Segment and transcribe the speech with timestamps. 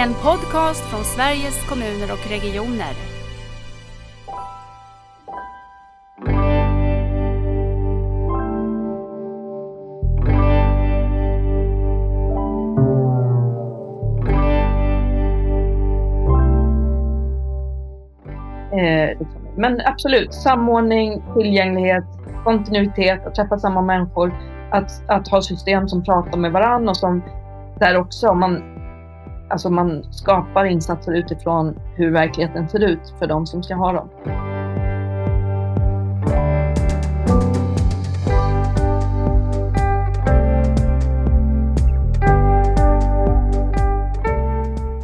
[0.00, 2.92] En podcast från Sveriges kommuner och regioner.
[18.72, 19.42] Eh, liksom.
[19.56, 22.04] Men absolut, samordning, tillgänglighet,
[22.44, 24.34] kontinuitet, att träffa samma människor,
[24.70, 27.22] att, att ha system som pratar med varandra och som
[27.78, 28.77] där också man,
[29.50, 34.08] alltså man skapar insatser utifrån hur verkligheten ser ut för de som ska ha dem.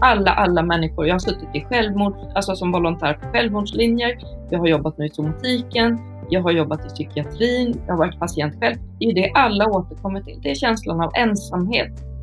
[0.04, 1.06] alla, alla människor.
[1.06, 4.18] Jag har suttit i självmord, alltså som volontär på självmordslinjer.
[4.50, 5.98] Jag har jobbat med somatiken.
[6.30, 7.80] Jag har jobbat i psykiatrin.
[7.86, 8.76] Jag har varit patient själv.
[8.98, 10.40] Det är det alla återkommer till.
[10.42, 12.13] Det är känslan av ensamhet.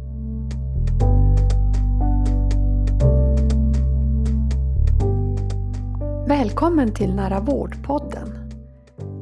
[6.31, 8.29] Välkommen till Nära vård-podden.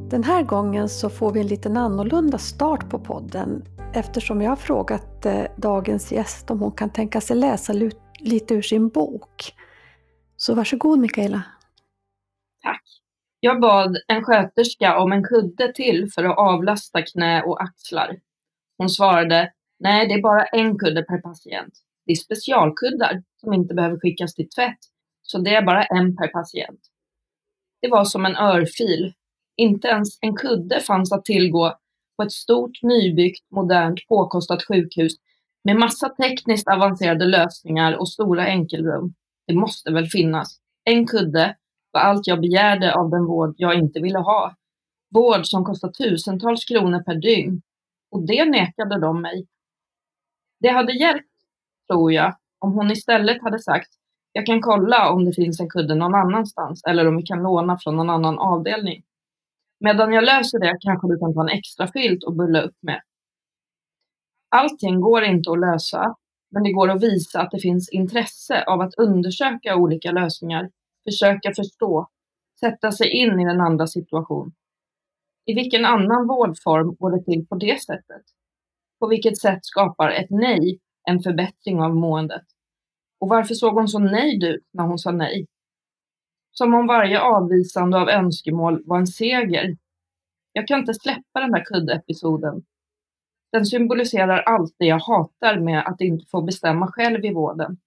[0.10, 4.56] Den här gången så får vi en liten annorlunda start på podden eftersom jag har
[4.56, 7.74] frågat eh, dagens gäst om hon kan tänka sig läsa
[8.20, 9.54] lite ur sin bok.
[10.38, 11.44] Så varsågod Mikaela.
[12.64, 12.84] Tack.
[13.40, 18.20] Jag bad en sköterska om en kudde till för att avlasta knä och axlar.
[18.78, 21.74] Hon svarade, nej det är bara en kudde per patient.
[22.06, 24.80] Det är specialkuddar som inte behöver skickas till tvätt,
[25.22, 26.89] så det är bara en per patient.
[27.82, 29.14] Det var som en örfil.
[29.58, 31.78] Inte ens en kudde fanns att tillgå
[32.18, 35.14] på ett stort, nybyggt, modernt, påkostat sjukhus
[35.64, 39.14] med massa tekniskt avancerade lösningar och stora enkelrum.
[39.48, 40.60] Det måste väl finnas.
[40.84, 41.56] En kudde
[41.92, 44.56] var allt jag begärde av den vård jag inte ville ha.
[45.10, 47.62] Vård som kostar tusentals kronor per dygn.
[48.12, 49.48] Och det nekade de mig.
[50.60, 51.30] Det hade hjälpt,
[51.88, 53.99] tror jag, om hon istället hade sagt
[54.32, 57.78] jag kan kolla om det finns en kudde någon annanstans eller om vi kan låna
[57.84, 59.04] från någon annan avdelning.
[59.80, 63.02] Medan jag löser det kanske du kan ta en extra filt och bulla upp med.
[64.50, 66.16] Allting går inte att lösa,
[66.52, 70.70] men det går att visa att det finns intresse av att undersöka olika lösningar,
[71.10, 72.08] försöka förstå,
[72.60, 74.52] sätta sig in i den andra situation.
[75.46, 78.24] I vilken annan vårdform går det till på det sättet?
[79.00, 82.44] På vilket sätt skapar ett nej en förbättring av måendet?
[83.20, 85.48] Och varför såg hon så nöjd ut när hon sa nej?
[86.52, 89.78] Som om varje avvisande av önskemål var en seger.
[90.54, 92.64] Jag kan inte släppa den där kuddepisoden
[93.52, 97.78] den symboliserar allt det jag hatar med att inte få bestämma själv i vården.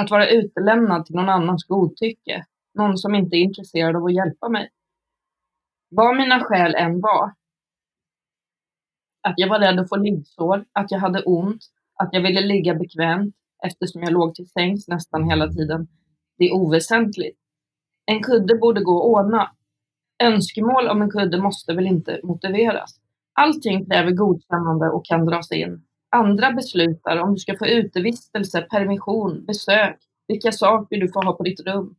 [0.00, 4.48] Att vara utelämnad till någon annans godtycke, någon som inte är intresserad av att hjälpa
[4.48, 4.70] mig.
[5.88, 7.32] Vad mina skäl än var,
[9.20, 11.64] att jag var rädd att få liggsår, att jag hade ont,
[11.94, 13.34] att jag ville ligga bekvämt
[13.66, 15.88] eftersom jag låg till sängs nästan hela tiden,
[16.38, 17.38] det är oväsentligt.
[18.06, 19.50] En kudde borde gå att ordna.
[20.22, 23.00] Önskemål om en kudde måste väl inte motiveras.
[23.32, 25.84] Allting kräver godkännande och kan dras in.
[26.10, 29.98] Andra beslutar om du ska få utevistelse, permission, besök,
[30.28, 31.96] vilka saker du får ha på ditt rum.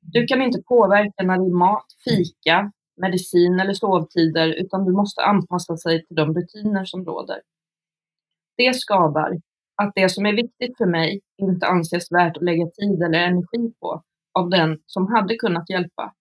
[0.00, 5.22] Du kan inte påverka när det är mat, fika, medicin eller sovtider, utan du måste
[5.22, 7.40] anpassa sig till de rutiner som råder.
[8.56, 9.40] Det skadar
[9.82, 13.74] att det som är viktigt för mig inte anses värt att lägga tid eller energi
[13.80, 14.02] på
[14.38, 16.14] av den som hade kunnat hjälpa.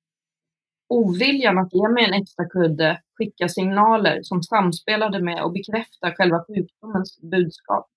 [0.90, 6.46] Oviljan att ge mig en extra kudde skickar signaler som samspelade med och bekräftar själva
[6.48, 7.88] sjukdomens budskap.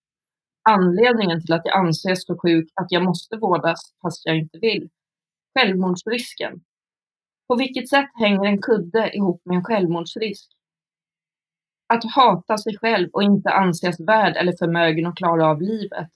[0.68, 4.88] Anledningen till att jag anses så sjuk att jag måste vårdas fast jag inte vill.
[5.58, 6.60] Självmordsrisken.
[7.48, 10.55] På vilket sätt hänger en kudde ihop med en självmordsrisk?
[11.86, 16.08] Att hata sig själv och inte anses värd eller förmögen att klara av livet.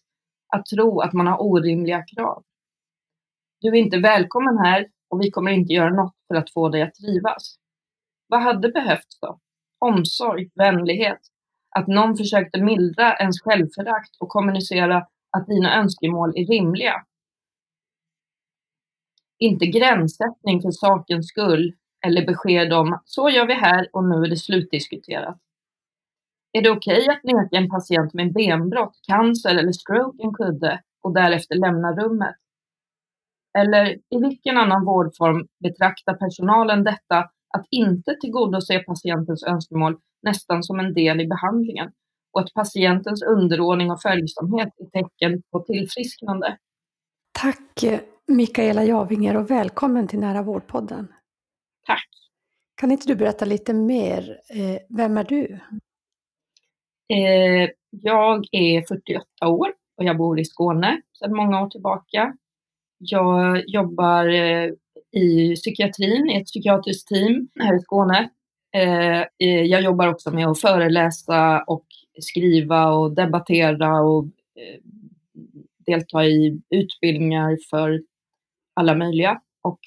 [0.48, 2.42] Att tro att man har orimliga krav.
[3.60, 6.82] Du är inte välkommen här och vi kommer inte göra något för att få dig
[6.82, 7.56] att trivas.
[8.28, 9.38] Vad hade behövts då?
[9.78, 11.20] Omsorg, vänlighet,
[11.76, 17.04] att någon försökte mildra ens självförakt och kommunicera att dina önskemål är rimliga.
[19.38, 21.74] Inte gränssättning för sakens skull
[22.06, 25.38] eller besked om så gör vi här och nu är det slutdiskuterat.
[26.52, 30.80] Är det okej okay att neka en patient med benbrott, cancer eller stroke en kudde
[31.02, 32.36] och därefter lämna rummet?
[33.58, 37.18] Eller i vilken annan vårdform betraktar personalen detta
[37.54, 41.92] att inte tillgodose patientens önskemål nästan som en del i behandlingen
[42.32, 46.58] och att patientens underordning och följsamhet är tecken på tillfrisknande.
[47.32, 47.84] Tack
[48.26, 51.12] Mikaela Javinger och välkommen till Nära vårdpodden.
[51.86, 52.08] Tack.
[52.74, 54.40] Kan inte du berätta lite mer?
[54.96, 55.58] Vem är du?
[57.10, 62.36] Eh, jag är 48 år och jag bor i Skåne sedan många år tillbaka.
[62.98, 64.70] Jag jobbar eh,
[65.12, 68.30] i psykiatrin, i ett psykiatriskt team här i Skåne.
[68.74, 71.86] Eh, eh jag jobbar också med att föreläsa och
[72.20, 74.80] skriva och debattera och eh,
[75.86, 78.02] delta i utbildningar för
[78.74, 79.40] alla möjliga.
[79.62, 79.80] Och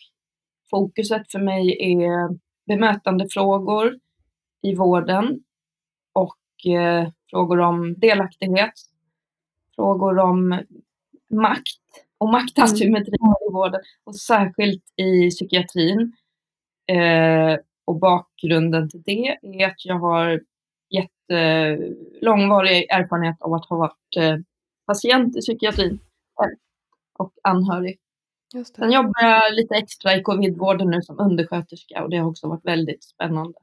[0.69, 3.99] fokuset för mig är bemötandefrågor
[4.61, 5.43] i vården
[7.29, 8.73] frågor om delaktighet,
[9.75, 10.59] frågor om
[11.29, 11.79] makt
[12.17, 13.33] och maktasymmetri mm.
[13.49, 16.13] i vården och särskilt i psykiatrin.
[16.87, 20.41] Eh, och bakgrunden till det är att jag har
[20.89, 24.37] jättelångvarig erfarenhet av att ha varit eh,
[24.85, 25.99] patient i psykiatrin
[27.19, 27.99] och anhörig.
[28.53, 28.81] Just det.
[28.81, 32.65] Sen jobbar jag lite extra i covidvården nu som undersköterska och det har också varit
[32.65, 33.59] väldigt spännande.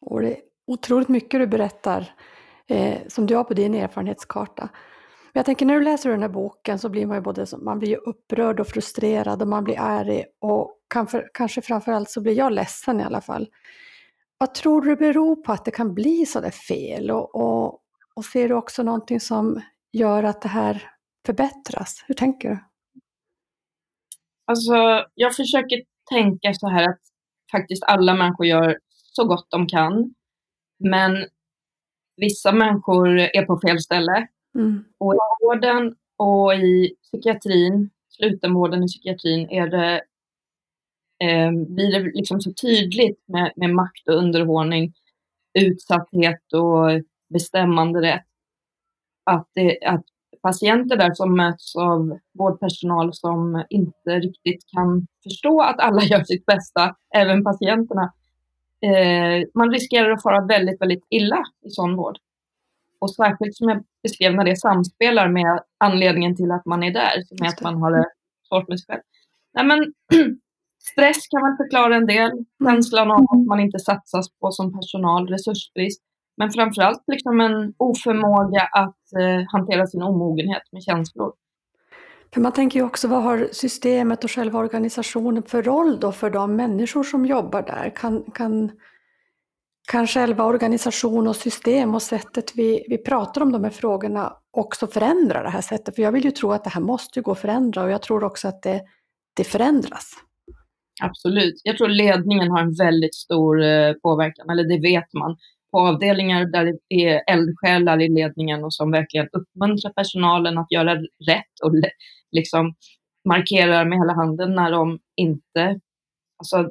[0.00, 0.36] Och det
[0.66, 2.14] otroligt mycket du berättar
[2.68, 4.68] eh, som du har på din erfarenhetskarta.
[5.32, 8.08] Jag tänker när du läser den här boken så blir man ju både man blir
[8.08, 13.00] upprörd och frustrerad och man blir arg och kanske, kanske framförallt så blir jag ledsen
[13.00, 13.48] i alla fall.
[14.38, 17.10] Vad tror du det beror på att det kan bli sådär fel?
[17.10, 17.80] Och, och,
[18.14, 19.60] och ser du också någonting som
[19.92, 20.90] gör att det här
[21.26, 22.04] förbättras?
[22.06, 22.58] Hur tänker du?
[24.46, 24.74] Alltså,
[25.14, 27.00] jag försöker tänka så här att
[27.52, 30.14] faktiskt alla människor gör så gott de kan.
[30.82, 31.24] Men
[32.16, 34.84] vissa människor är på fel ställe Mm.
[34.98, 40.02] Och i vården och i psykiatrin, slutenvården i psykiatrin, är det,
[41.24, 44.92] eh, blir det liksom så tydligt med, med makt och underordning,
[45.58, 47.02] utsatthet och
[47.34, 48.26] bestämmanderätt.
[49.24, 50.04] Att, det, att
[50.42, 56.46] patienter där som möts av vårdpersonal som inte riktigt kan förstå att alla gör sitt
[56.46, 58.12] bästa, även patienterna.
[58.86, 62.18] Eh, man riskerar att fara väldigt, väldigt illa i sån vård.
[63.00, 67.22] Och särskilt som jag beskrev när det samspelar med anledningen till att man är där,
[67.26, 68.06] som är att man har det
[68.48, 69.02] svårt med sig själv.
[69.54, 69.78] Nej, men,
[70.92, 72.30] stress kan man förklara en del,
[72.64, 76.02] känslan av att man inte satsas på som personal, resursbrist.
[76.36, 81.32] Men framförallt liksom en oförmåga att eh, hantera sin omogenhet med känslor.
[82.34, 86.30] För man tänker ju också, vad har systemet och själva organisationen för roll då för
[86.30, 87.92] de människor som jobbar där?
[87.96, 88.70] Kan, kan
[89.90, 94.86] kan själva organisation och system och sättet vi, vi pratar om de här frågorna också
[94.86, 95.94] förändra det här sättet?
[95.94, 98.24] För jag vill ju tro att det här måste gå att förändra och jag tror
[98.24, 98.82] också att det,
[99.36, 100.10] det förändras.
[101.02, 101.60] Absolut.
[101.64, 105.36] Jag tror ledningen har en väldigt stor eh, påverkan, eller det vet man.
[105.72, 110.94] På avdelningar där det är eldsjälar i ledningen och som verkligen uppmuntrar personalen att göra
[111.28, 111.72] rätt och
[112.32, 112.74] liksom
[113.28, 115.80] markerar med hela handen när de inte...
[116.38, 116.70] Alltså,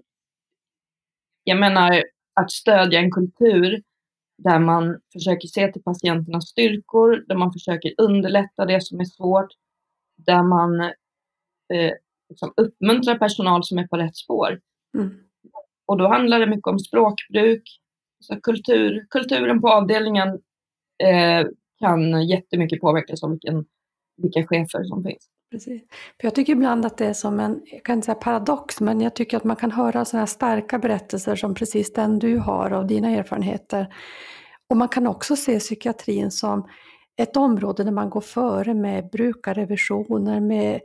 [1.43, 2.03] jag menar,
[2.33, 3.83] att stödja en kultur
[4.43, 9.51] där man försöker se till patienternas styrkor, där man försöker underlätta det som är svårt,
[10.17, 10.81] där man
[11.73, 11.93] eh,
[12.29, 14.61] liksom uppmuntrar personal som är på rätt spår.
[14.97, 15.17] Mm.
[15.85, 17.63] Och då handlar det mycket om språkbruk,
[18.19, 20.27] så kultur, kulturen på avdelningen
[21.03, 21.47] eh,
[21.79, 23.65] kan jättemycket påverkas av vilken,
[24.17, 25.29] vilka chefer som finns.
[25.51, 25.81] Precis.
[26.21, 29.01] För jag tycker ibland att det är som en, jag kan inte säga paradox, men
[29.01, 32.71] jag tycker att man kan höra sådana här starka berättelser som precis den du har
[32.71, 33.93] av dina erfarenheter.
[34.69, 36.67] Och man kan också se psykiatrin som
[37.17, 40.81] ett område där man går före med brukarrevisioner, med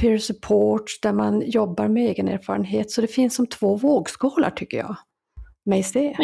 [0.00, 2.90] peer support, där man jobbar med egen erfarenhet.
[2.90, 4.96] Så det finns som två vågskålar tycker jag,
[5.64, 6.16] mig se.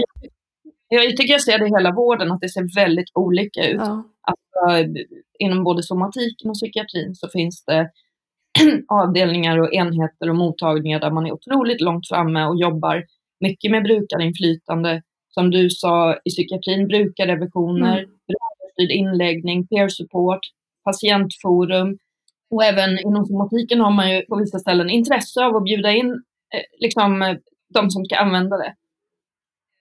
[0.88, 3.80] Jag tycker jag ser det i hela vården, att det ser väldigt olika ut.
[3.80, 4.04] Ja.
[4.20, 4.90] Alltså,
[5.38, 7.90] inom både somatiken och psykiatrin så finns det
[8.88, 13.04] avdelningar och enheter och mottagningar där man är otroligt långt framme och jobbar
[13.40, 15.02] mycket med brukarinflytande.
[15.28, 18.10] Som du sa, i psykiatrin brukarrevisioner, mm.
[18.26, 20.40] brukarstyrd inläggning, peer support,
[20.84, 21.98] patientforum.
[22.50, 26.10] Och även inom somatiken har man ju på vissa ställen intresse av att bjuda in
[26.54, 27.38] eh, liksom,
[27.74, 28.74] de som ska använda det.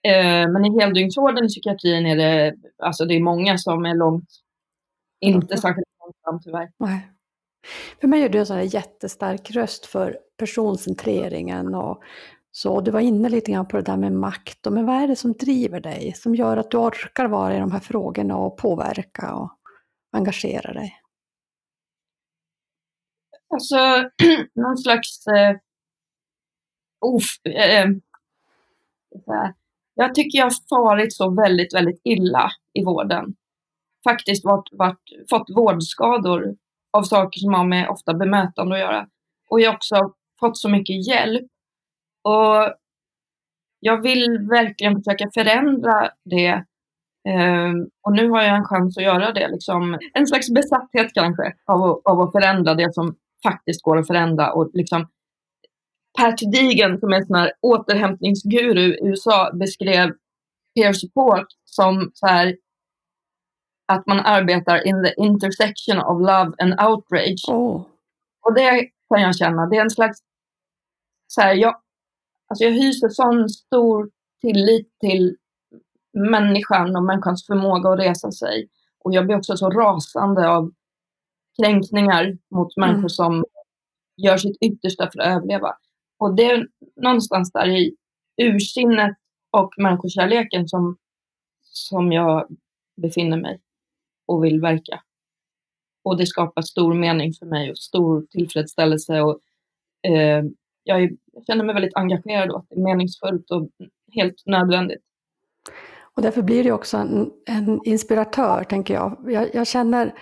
[0.09, 4.29] Eh, men i heldygnsvården i psykiatrin är det, alltså det är många som är långt,
[5.34, 6.72] inte särskilt långt fram tyvärr.
[6.77, 7.12] Nej.
[8.01, 12.03] För mig är du en sån här jättestark röst för personcentreringen och
[12.51, 12.82] så.
[12.82, 14.67] Du var inne lite grann på det där med makt.
[14.67, 16.13] Och, men vad är det som driver dig?
[16.15, 19.51] Som gör att du orkar vara i de här frågorna och påverka och
[20.12, 20.94] engagera dig?
[23.53, 23.75] Alltså,
[24.53, 25.55] någon slags eh,
[27.01, 27.89] of, eh,
[29.96, 33.36] jag tycker jag har farit så väldigt, väldigt illa i vården.
[34.09, 36.55] Faktiskt varit, varit, fått vårdskador
[36.97, 39.07] av saker som har med ofta bemötande att göra.
[39.50, 41.45] Och jag har också fått så mycket hjälp.
[42.24, 42.75] Och
[43.79, 46.65] jag vill verkligen försöka förändra det
[47.29, 49.47] Ehm, och nu har jag en chans att göra det.
[49.47, 54.07] Liksom, en slags besatthet kanske av, att- av att förändra det som faktiskt går att
[54.07, 54.51] förändra.
[54.53, 55.07] Och liksom,
[56.19, 60.12] Pat Deegan som är en sån här återhämtningsguru i USA beskrev
[60.75, 62.55] peer support som så här,
[63.86, 67.44] att man arbetar in the intersection of love and outrage.
[67.48, 67.82] Åh,
[68.42, 70.20] Och det kan jag känna, det är en slags,
[71.27, 71.75] så här, jag,
[72.48, 74.10] alltså jag hyser sån stor
[74.42, 75.38] tillit till
[76.13, 78.70] människan och människans förmåga att resa sig.
[79.04, 80.72] Och jag blir också så rasande av
[81.62, 83.10] kränkningar mot människor Mm.
[83.10, 83.46] som
[84.18, 85.77] gör sitt yttersta för att överleva.
[86.20, 87.96] Och det är någonstans där i
[88.42, 89.18] ursinnet
[89.51, 90.98] och människokärleken som,
[91.62, 92.48] som jag
[93.01, 93.60] befinner mig
[94.25, 95.01] och vill verka.
[96.03, 99.22] Och det skapar stor mening för mig och stor tillfredsställelse.
[99.22, 99.39] Och,
[100.08, 100.44] eh,
[100.84, 103.70] jag, är, jag känner mig väldigt engagerad och att det är meningsfullt och
[104.13, 105.01] helt nödvändigt.
[106.15, 109.17] Och därför blir det också en, en inspiratör, tänker jag.
[109.27, 109.55] jag.
[109.55, 110.13] Jag känner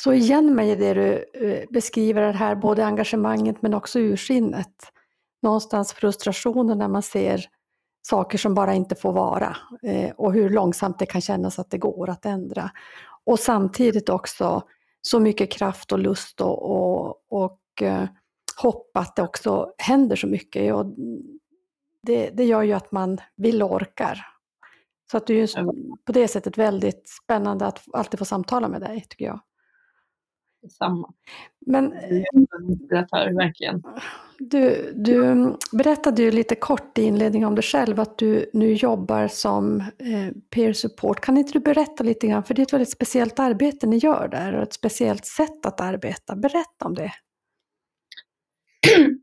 [0.00, 4.92] så igen mig i det du eh, beskriver det här, både engagemanget men också ursinnet.
[5.42, 7.46] Någonstans frustrationen när man ser
[8.02, 11.78] saker som bara inte får vara eh, och hur långsamt det kan kännas att det
[11.78, 12.70] går att ändra.
[13.26, 14.62] Och samtidigt också
[15.02, 18.08] så mycket kraft och lust och, och, och eh,
[18.56, 20.74] hopp att det också händer så mycket.
[20.74, 20.86] Och
[22.02, 24.26] det, det gör ju att man vill och orkar.
[25.10, 25.66] Så att det är ju
[26.04, 29.40] på det sättet väldigt spännande att alltid få samtala med dig, tycker jag.
[30.62, 31.12] Detsamma.
[31.66, 33.82] Men Det är en inspiratör, verkligen
[34.50, 35.34] du, du
[35.72, 40.32] berättade ju lite kort i inledningen om dig själv att du nu jobbar som eh,
[40.50, 41.20] peer support.
[41.20, 44.28] Kan inte du berätta lite grann, för det är ett väldigt speciellt arbete ni gör
[44.28, 46.36] där och ett speciellt sätt att arbeta.
[46.36, 47.12] Berätta om det.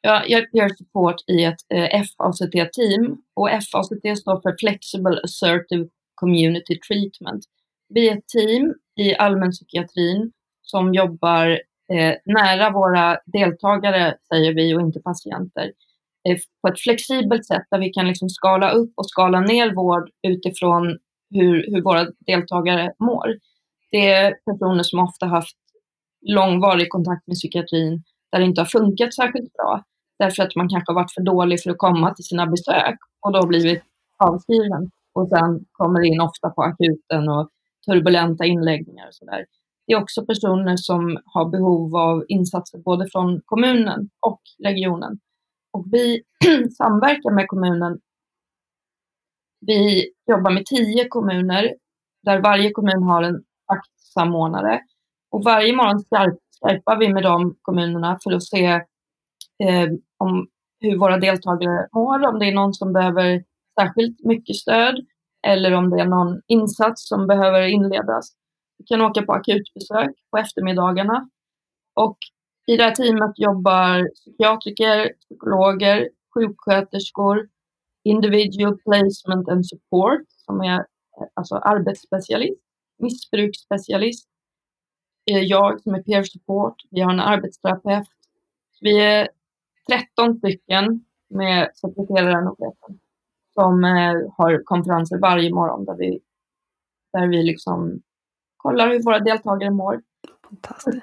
[0.00, 5.88] Ja, jag är peer support i ett eh, FACT-team och FACT står för Flexible Assertive
[6.14, 7.44] Community Treatment.
[7.88, 11.60] Vi är ett team i allmänpsykiatrin som jobbar
[11.92, 15.72] Eh, nära våra deltagare, säger vi, och inte patienter.
[16.28, 20.10] Eh, på ett flexibelt sätt där vi kan liksom skala upp och skala ner vård
[20.28, 20.98] utifrån
[21.30, 23.26] hur, hur våra deltagare mår.
[23.90, 25.56] Det är personer som ofta haft
[26.26, 28.02] långvarig kontakt med psykiatrin
[28.32, 29.82] där det inte har funkat särskilt bra.
[30.18, 33.32] Därför att man kanske har varit för dålig för att komma till sina besök och
[33.32, 33.82] då blivit
[34.18, 34.90] avskriven.
[35.14, 37.48] Och sen kommer in ofta på akuten och
[37.86, 39.44] turbulenta inläggningar och sådär.
[39.86, 45.18] Det är också personer som har behov av insatser både från kommunen och regionen.
[45.72, 46.22] Och vi
[46.78, 47.98] samverkar med kommunen.
[49.60, 51.74] Vi jobbar med tio kommuner
[52.22, 54.80] där varje kommun har en vaktsamordnare.
[55.30, 58.66] Och varje morgon skarpar vi med de kommunerna för att se
[59.64, 59.88] eh,
[60.18, 60.48] om
[60.80, 63.44] hur våra deltagare mår, om det är någon som behöver
[63.80, 65.06] särskilt mycket stöd
[65.46, 68.32] eller om det är någon insats som behöver inledas.
[68.78, 71.28] Vi kan åka på akutbesök på eftermiddagarna.
[71.94, 72.18] Och
[72.66, 77.48] i det här teamet jobbar psykiatriker, psykologer, sjuksköterskor,
[78.04, 82.60] individual placement and support som är eh, alltså arbetsspecialist,
[82.98, 84.28] missbruksspecialist,
[85.24, 88.08] jag som är peer support, vi har en arbetsterapeut.
[88.80, 89.28] Vi är
[90.16, 92.98] 13 stycken med sekreteraren och chefen
[93.54, 96.20] som eh, har konferenser varje morgon där vi,
[97.12, 98.02] där vi liksom
[98.66, 100.02] kollar hur våra deltagare mår.
[100.48, 100.96] Fantastiskt.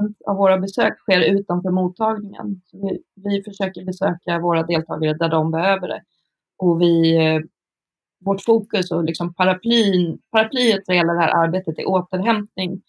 [0.00, 2.60] 70% av våra besök sker utanför mottagningen.
[2.64, 6.02] Så vi, vi försöker besöka våra deltagare där de behöver det.
[6.58, 7.40] Och vi, eh,
[8.24, 12.82] vårt fokus och liksom paraplyn, paraplyet för hela det här arbetet är återhämtning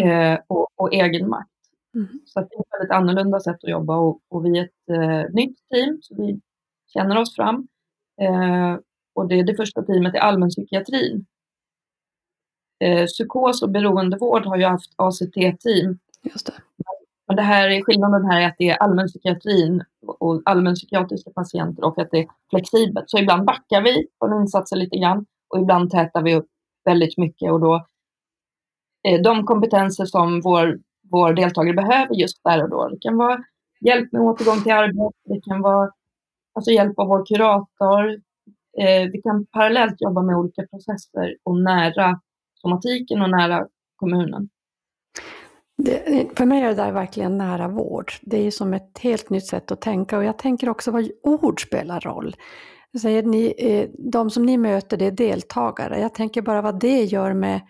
[0.00, 1.50] eh, och, och egenmakt.
[1.94, 2.08] Mm.
[2.24, 5.34] Så det är ett väldigt annorlunda sätt att jobba och, och vi är ett eh,
[5.34, 6.40] nytt team så vi
[6.92, 7.68] känner oss fram.
[8.20, 8.76] Eh,
[9.14, 11.26] och det är det första teamet i allmänpsykiatrin.
[12.78, 16.52] Eh, psykos och beroendevård har ju haft ACT-team Just det.
[17.26, 19.84] men det här är, skillnaden här är att det är allmänpsykiatrin
[20.18, 23.10] och allmänpsykiatriska patienter och att det är flexibelt.
[23.10, 26.46] Så ibland backar vi från insatser lite grann och ibland tätar vi upp
[26.84, 27.86] väldigt mycket och då
[29.08, 30.78] eh, de kompetenser som vår,
[31.10, 32.88] vår deltagare behöver just där och då.
[32.88, 33.44] Det kan vara
[33.80, 35.90] hjälp med återgång till arbete, det kan vara
[36.54, 38.08] alltså hjälp av vår kurator.
[38.78, 42.20] Eh, vi kan parallellt jobba med olika processer och nära
[42.60, 44.48] somatiken och nära kommunen.
[45.78, 48.12] Det, för mig är det där verkligen nära vård.
[48.22, 51.10] Det är ju som ett helt nytt sätt att tänka och jag tänker också vad
[51.22, 52.36] ord spelar roll.
[53.00, 56.00] Säger ni, eh, de som ni möter det är deltagare.
[56.00, 57.60] Jag tänker bara vad det gör med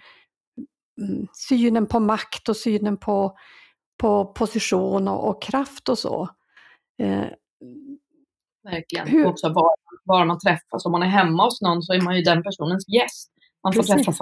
[1.00, 3.36] mm, synen på makt och synen på,
[3.98, 6.28] på position och, och kraft och så.
[7.02, 7.24] Eh,
[8.64, 9.08] verkligen.
[9.08, 9.70] Hur- också var,
[10.04, 10.86] var man träffas.
[10.86, 13.32] Om man är hemma hos någon så är man ju den personens gäst.
[13.62, 13.94] Man får Precis.
[13.94, 14.12] träffa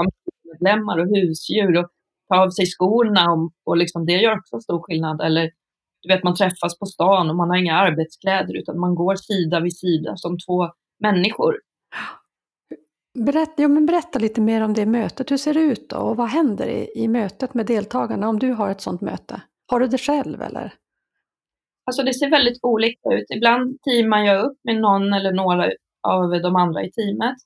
[0.64, 1.90] familjemedlemmar och husdjur och
[2.28, 5.20] ta av sig skorna och, och liksom, det gör också stor skillnad.
[5.20, 5.50] Eller
[6.02, 9.60] du vet, man träffas på stan och man har inga arbetskläder utan man går sida
[9.60, 10.68] vid sida som två
[11.00, 11.60] människor.
[13.18, 15.30] Berätta, ja, men berätta lite mer om det mötet.
[15.30, 15.96] Hur ser det ut då?
[15.96, 19.42] Och vad händer i, i mötet med deltagarna om du har ett sådant möte?
[19.66, 20.74] Har du det själv eller?
[21.86, 23.26] Alltså det ser väldigt olika ut.
[23.36, 25.70] Ibland teamar jag upp med någon eller några
[26.02, 27.36] av de andra i teamet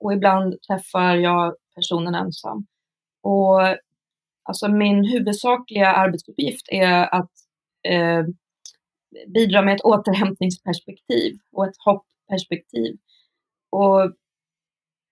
[0.00, 2.66] och ibland träffar jag personen ensam.
[3.22, 3.60] Och
[4.42, 7.30] alltså min huvudsakliga arbetsuppgift är att
[7.88, 8.24] eh,
[9.34, 12.96] bidra med ett återhämtningsperspektiv och ett hoppperspektiv.
[13.70, 14.12] Och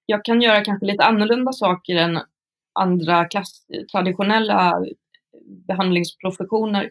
[0.07, 2.21] jag kan göra kanske lite annorlunda saker än
[2.73, 4.93] andra klass, traditionella eh,
[5.67, 6.91] behandlingsprofessioner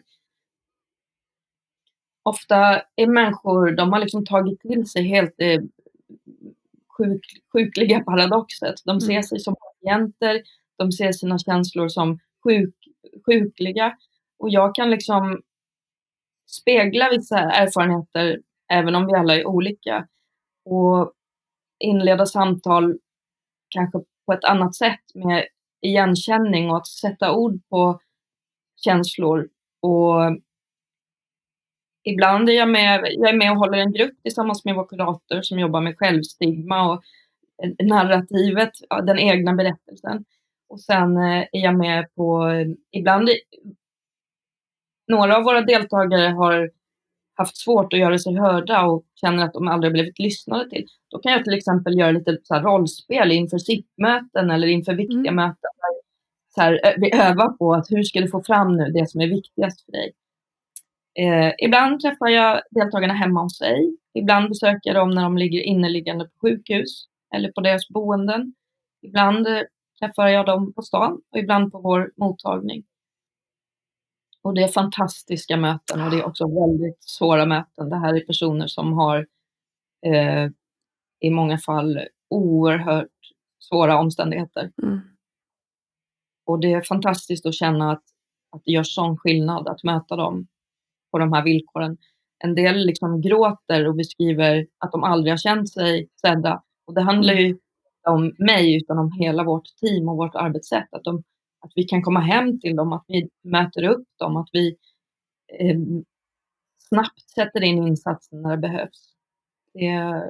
[2.24, 5.60] ofta är människor, de har liksom tagit till sig helt eh,
[6.98, 8.74] sjuk, sjukliga paradoxet.
[8.84, 9.22] De ser Mm.
[9.22, 10.42] sig som patienter,
[10.78, 12.74] de ser sina känslor som sjuk,
[13.26, 13.96] sjukliga
[14.38, 15.42] och jag kan liksom
[16.46, 18.40] spegla vissa erfarenheter
[18.72, 20.06] även om vi alla är olika
[20.64, 21.12] och
[21.78, 22.98] inleda samtal
[23.68, 25.44] kanske på ett annat sätt med
[25.80, 28.00] igenkänning och att sätta ord på
[28.84, 29.48] känslor
[29.82, 30.20] och
[32.04, 35.42] ibland är jag med, jag är med och håller en grupp tillsammans med vår kurator
[35.42, 37.02] som jobbar med självstigma och
[37.62, 38.70] eh, narrativet,
[39.06, 40.24] den egna berättelsen.
[40.68, 43.28] Och sen eh, är jag med på, eh, ibland,
[45.08, 46.70] några av våra deltagare har
[47.36, 50.86] haft svårt att göra sig hörda och känner att de aldrig blivit lyssnade till.
[51.10, 55.36] Då kan jag till exempel göra lite så rollspel inför SIP-möten eller inför viktiga Mm.
[55.36, 55.70] möten.
[56.54, 59.26] Så här, vi övar på att hur ska du få fram nu det som är
[59.28, 60.12] viktigast för dig.
[61.18, 63.96] Eh, ibland träffar jag deltagarna hemma hos sig.
[64.14, 68.54] Ibland besöker jag dem när de ligger inneliggande på sjukhus eller på deras boenden.
[69.02, 69.62] Ibland eh,
[69.98, 72.84] träffar jag dem på stan och ibland på vår mottagning.
[74.42, 77.90] Och det är fantastiska möten och det är också väldigt svåra möten.
[77.90, 79.26] Det här är personer som har
[80.06, 80.48] eh,
[81.20, 82.00] i många fall
[82.30, 83.08] oerhört
[83.58, 84.72] svåra omständigheter.
[84.82, 85.00] Mm.
[86.46, 88.02] Och det är fantastiskt att känna att,
[88.50, 90.46] att det gör sån skillnad att möta dem
[91.14, 91.96] på de här villkoren.
[92.44, 96.62] En del liksom gråter och beskriver att de aldrig har känt sig sedda.
[96.86, 97.60] Och det handlar ju inte
[98.08, 100.88] om mig utan om hela vårt team och vårt arbetssätt.
[100.90, 101.22] Att, de,
[101.60, 104.76] att vi kan komma hem till dem, att vi möter upp dem, att vi
[105.60, 105.78] eh,
[106.78, 109.14] snabbt sätter in insatsen när det behövs.
[109.74, 110.22] Det,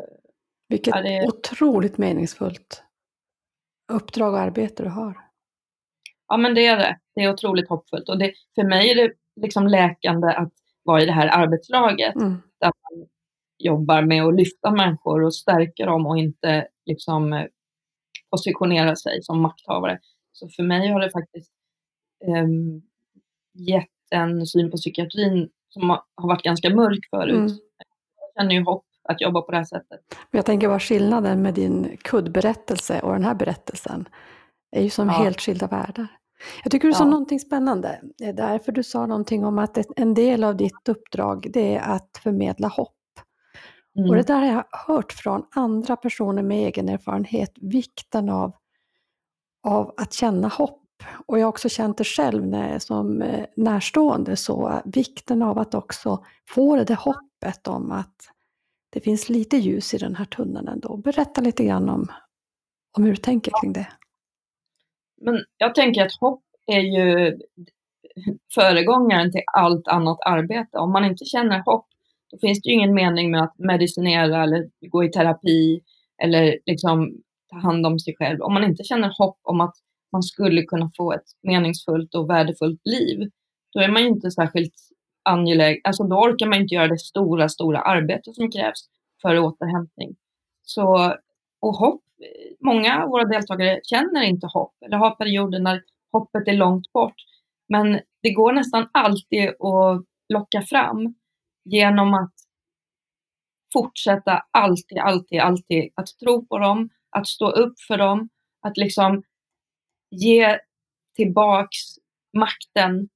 [0.69, 2.85] Vilket det- otroligt meningsfullt
[3.93, 5.21] uppdrag och arbete du har.
[6.29, 6.99] Ja, men det är det.
[7.15, 8.09] Det är otroligt hoppfullt.
[8.09, 10.53] Och det, för mig är det liksom läkande att
[10.85, 12.33] vara i det här arbetslaget Mm.
[12.61, 13.07] där man
[13.59, 17.45] jobbar med att lyfta människor och stärka dem och inte liksom eh,
[18.31, 19.99] positionera sig som makthavare.
[20.33, 21.51] Så för mig har det faktiskt
[22.27, 22.83] um,
[23.55, 27.35] gett en syn på psykiatrin som har varit ganska mörk förut.
[27.35, 27.47] Mm.
[28.19, 30.01] Jag känner ju hopp att jobba på det här sättet.
[30.31, 34.09] Men jag tänker vad skillnaden med din kuddberättelse och den här berättelsen
[34.77, 35.13] är ju som Ja.
[35.15, 36.07] helt skilda världar.
[36.63, 37.11] Jag tycker du sa Ja.
[37.11, 38.01] någonting spännande.
[38.19, 41.81] Det är därför du sa någonting om att en del av ditt uppdrag det är
[41.81, 42.91] att förmedla hopp.
[43.99, 44.11] Mm.
[44.11, 48.53] Och det där har jag hört från andra personer med egen erfarenhet, vikten av,
[49.67, 50.81] av att känna hopp.
[51.27, 55.75] Och jag har också känt det själv när, som eh, närstående, så vikten av att
[55.75, 58.15] också få det där hoppet om att
[58.91, 60.97] det finns lite ljus i den här tunneln ändå.
[60.97, 62.07] Berätta lite grann om,
[62.97, 63.87] om hur du tänker kring det.
[65.25, 67.39] Men jag tänker att hopp är ju
[68.55, 70.79] föregångaren till allt annat arbete.
[70.79, 71.87] Om man inte känner hopp,
[72.31, 75.81] då finns det ju ingen mening med att medicinera eller gå i terapi
[76.23, 77.13] eller liksom
[77.51, 78.43] ta hand om sig själv.
[78.43, 79.75] Om man inte känner hopp om att
[80.13, 83.31] man skulle kunna få ett meningsfullt och värdefullt liv,
[83.73, 84.75] då är man ju inte särskilt
[85.23, 85.81] angelägen.
[85.85, 88.89] Alltså då orkar man inte göra det stora, stora arbete som krävs
[89.23, 90.17] för återhämtning.
[90.63, 91.15] Så,
[91.61, 92.04] och hopp,
[92.61, 97.15] många av våra deltagare känner inte hopp eller har perioder när hoppet är långt bort.
[97.69, 101.15] Men det går nästan alltid att locka fram
[101.65, 102.35] genom att
[103.73, 108.29] fortsätta alltid, alltid, alltid att tro på dem, att stå upp för dem,
[108.61, 109.23] att liksom
[110.11, 110.59] ge
[111.17, 111.79] tillbaks
[112.33, 113.09] makten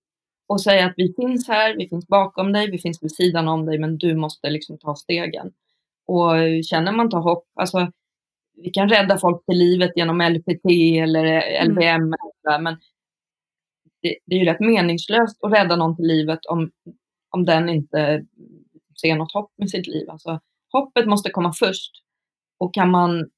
[0.46, 3.66] och säga att vi finns här, vi finns bakom dig, vi finns vid sidan om
[3.66, 5.52] dig, men du måste liksom ta stegen.
[6.06, 6.34] Och
[6.64, 7.92] känner man ta hopp, alltså
[8.62, 10.64] vi kan rädda folk till livet genom LPT
[11.03, 12.77] eller LVM, eller sådär, men
[14.03, 16.71] det, det är ju rätt meningslöst att rädda någon till livet om,
[17.31, 18.25] om den inte
[19.01, 20.11] ser något hopp med sitt liv.
[20.11, 20.40] Alltså,
[20.73, 21.92] hoppet måste komma först.
[22.59, 23.31] Och kan man,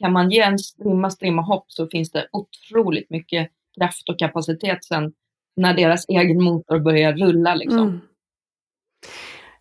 [0.00, 4.84] kan man ge en strimma, strimma hopp så finns det otroligt mycket kraft och kapacitet
[4.84, 5.12] sen
[5.56, 7.54] när deras egen motor börjar rulla.
[7.54, 7.88] Liksom.
[7.88, 8.00] Mm.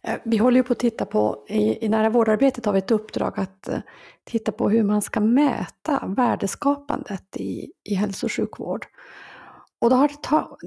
[0.07, 2.91] Eh, vi håller ju på att titta på, i, i nära vårdarbetet har vi ett
[2.91, 3.79] uppdrag att eh,
[4.23, 8.85] titta på hur man ska mäta värdeskapandet i, i hälso och sjukvård.
[9.81, 10.57] Och då har det ta,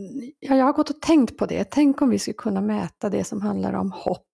[0.41, 1.65] ja, jag har gått och tänkt på det.
[1.65, 4.25] Tänk om vi skulle kunna mäta det som handlar om hopp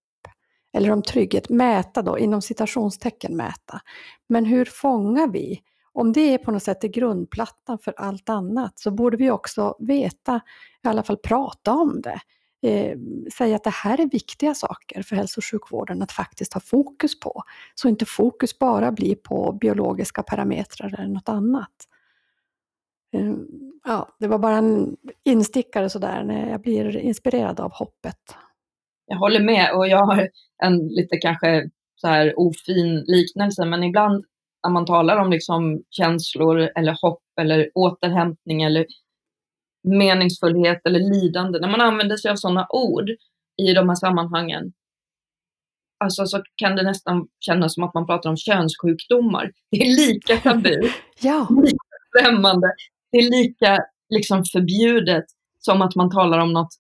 [0.73, 1.49] eller om trygghet.
[1.49, 3.81] Mäta då, inom citationstecken mäta.
[4.29, 5.61] Men hur fångar vi?
[5.93, 9.77] Om det är på något sätt är grundplattan för allt annat så borde vi också
[9.79, 10.41] veta,
[10.85, 12.21] i alla fall prata om det.
[12.65, 12.97] Eh,
[13.37, 17.21] säga att det här är viktiga saker för hälso och sjukvården att faktiskt ha fokus
[17.21, 17.43] på.
[17.75, 21.71] Så inte fokus bara blir på biologiska parametrar eller något annat.
[23.15, 23.35] Eh,
[23.85, 28.37] ja, det var bara en instickare sådär när jag blir inspirerad av hoppet.
[29.07, 30.29] Jag håller med och jag har
[30.63, 34.25] en lite kanske så här ofin liknelse, men ibland
[34.65, 38.87] när man talar om liksom känslor eller hopp eller återhämtning eller
[39.85, 43.11] meningsfullhet eller lidande, när man använder sig av sådana ord
[43.63, 44.73] i de här sammanhangen,
[46.05, 49.53] alltså så kan det nästan kännas som att man pratar om könssjukdomar.
[49.71, 50.81] Det är lika tabu,
[51.21, 51.49] ja.
[51.51, 51.79] lika
[52.19, 52.73] främmande,
[53.13, 55.25] det är lika liksom förbjudet
[55.59, 56.75] som att man talar om något,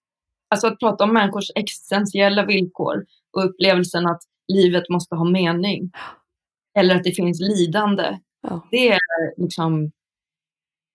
[0.51, 4.21] alltså att prata om människors existentiella villkor och upplevelsen att
[4.53, 5.91] livet måste ha mening.
[6.79, 8.19] Eller att det finns lidande.
[8.43, 8.69] Ja.
[8.71, 9.01] Det är
[9.37, 9.91] liksom,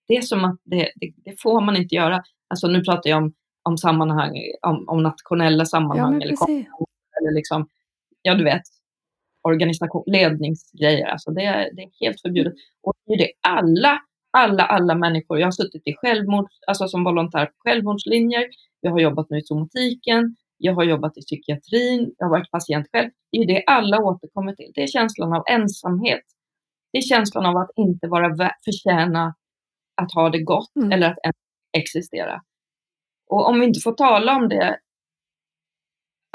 [0.10, 2.24] det är som att det, det, det, får man inte göra.
[2.48, 6.66] Alltså nu pratar jag om, om sammanhang, om, om nationella sammanhang ja, eller,
[7.22, 7.70] eller liksom,
[8.22, 8.62] ja du vet,
[9.44, 11.08] organisation, ledningsgrejer.
[11.08, 12.54] Alltså det, är, det är helt förbjudet.
[12.84, 14.00] Och det är det alla
[14.32, 15.40] alla, alla människor.
[15.40, 18.46] Jag har suttit i självmord, alltså som volontär på självmordslinjer.
[18.82, 20.36] Jag har jobbat nu i somatiken.
[20.58, 22.14] Jag har jobbat i psykiatrin.
[22.18, 23.10] Jag har varit patient själv.
[23.32, 24.72] Det är det alla återkommer till.
[24.76, 26.24] Det är känslan av ensamhet.
[26.92, 29.36] Det är känslan av att inte vara förtjäna
[30.00, 30.92] att ha det gott mm.
[30.92, 31.36] eller att
[31.78, 32.42] existera.
[33.30, 34.80] Och om vi inte får tala om det,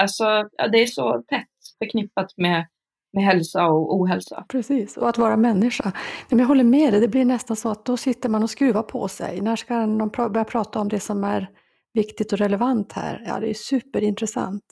[0.03, 1.49] alltså ja, det är så tätt
[1.79, 2.67] förknippat med
[3.15, 4.45] med hälsa och ohälsa.
[4.49, 5.93] Precis, och att vara människa.
[6.29, 8.83] Men jag håller med dig, det blir nästan så att då sitter man och skruvar
[8.83, 9.41] på sig.
[9.41, 11.51] När ska någon börja prata om det som är
[11.93, 13.25] viktigt och relevant här?
[13.27, 14.65] Ja, det är superintressant.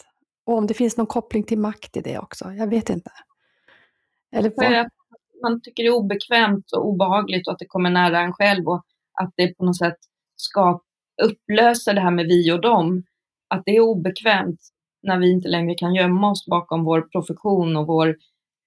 [0.47, 3.11] Och om det finns någon koppling till makt i det också, jag vet inte.
[4.37, 4.87] Eller vad?
[5.43, 8.83] Man tycker det är obekvämt och obehagligt och att det kommer nära en själv och
[9.21, 9.99] att det på något sätt
[10.37, 10.81] ska
[11.23, 13.03] upplösa det här med vi och dem.
[13.49, 14.61] Att det är obekvämt
[15.03, 18.09] när vi inte längre kan gömma oss bakom vår profession och vår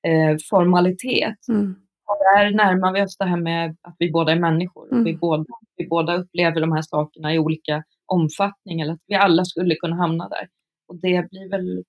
[0.07, 1.47] eh, formalitet.
[1.49, 1.75] Mm.
[2.07, 4.91] Och där närmar vi oss det här med att vi båda är människor.
[4.91, 5.03] Mm.
[5.03, 9.45] Vi, båda, vi båda upplever de här sakerna i olika omfattning, eller att vi alla
[9.45, 10.47] skulle kunna hamna där.
[10.87, 11.83] Och det blir väl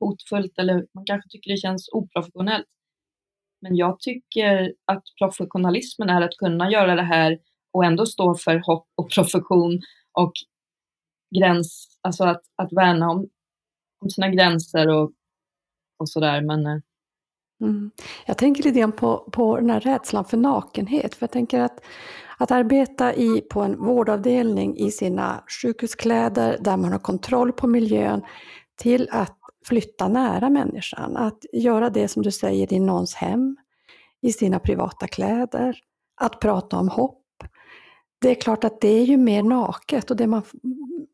[0.00, 2.66] hotfullt, eller man kanske tycker det känns oprofessionellt.
[3.60, 7.38] Men jag tycker att professionalismen är att kunna göra det här
[7.72, 9.80] och ändå stå för hopp och profession
[10.12, 10.32] och
[11.38, 13.28] gräns, alltså att, att värna om,
[14.00, 15.12] om sina gränser och,
[15.98, 16.40] och sådär.
[16.40, 16.78] Men eh,
[17.60, 17.90] Mm.
[18.26, 21.14] Jag tänker lite grann på, på den här rädslan för nakenhet.
[21.14, 21.80] För jag tänker att,
[22.38, 28.22] att arbeta i, på en vårdavdelning i sina sjukhuskläder där man har kontroll på miljön
[28.76, 29.39] till att
[29.70, 31.16] flytta nära människan.
[31.16, 33.56] Att göra det som du säger i någons hem,
[34.22, 35.76] i sina privata kläder.
[36.20, 37.22] Att prata om hopp.
[38.20, 40.42] Det är klart att det är ju mer naket och det man,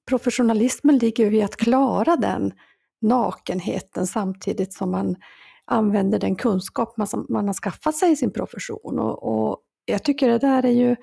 [0.08, 2.52] professionalismen ligger ju i att klara den
[3.00, 5.16] nakenheten samtidigt som man
[5.64, 8.98] använder den kunskap man, man har skaffat sig i sin profession.
[8.98, 10.96] Och, och, jag tycker det där är ju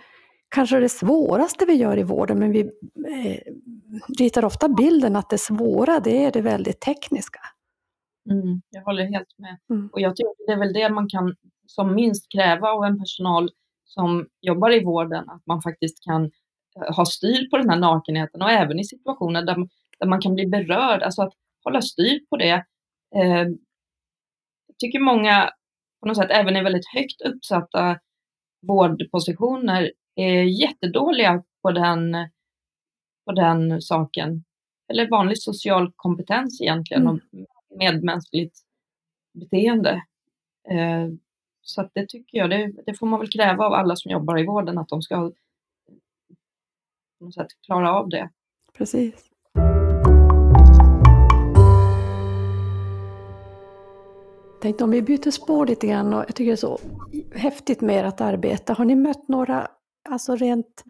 [0.54, 3.54] kanske det svåraste vi gör i vården, men vi eh,
[4.20, 7.40] ritar ofta bilden att det svåra, det är det väldigt tekniska.
[8.30, 9.58] Mm, jag håller helt med.
[9.70, 9.90] Mm.
[9.94, 11.36] Och jag tycker det är väl det man kan
[11.68, 13.50] som minst kräva av en personal
[13.86, 18.42] som jobbar i vården, att man faktiskt kan eh, ha styr på den här nakenheten
[18.42, 19.56] och även i situationer där,
[20.00, 22.66] där man kan bli berörd, alltså att hålla styr på det.
[23.16, 23.48] Eh,
[24.68, 25.50] jag tycker många
[26.00, 28.00] på något sätt även är väldigt högt uppsatta
[28.68, 32.30] vårdpositioner är jättedåliga på den,
[33.26, 34.44] på den saken.
[34.88, 37.14] Eller vanlig social kompetens egentligen mm.
[37.16, 37.22] och
[37.78, 38.60] medmänskligt
[39.34, 40.04] beteende.
[40.70, 41.08] Eh,
[41.62, 44.46] så det tycker jag, det, det, får man väl kräva av alla som jobbar i
[44.46, 45.32] vården att de ska
[47.20, 48.30] på något sätt klara av det.
[48.78, 49.34] Precis.
[54.64, 56.80] tänkte om vi byter spår lite grann och jag tycker det är så
[57.36, 58.74] häftigt med ert arbete.
[58.74, 59.68] Har ni mött några,
[60.10, 60.84] alltså rent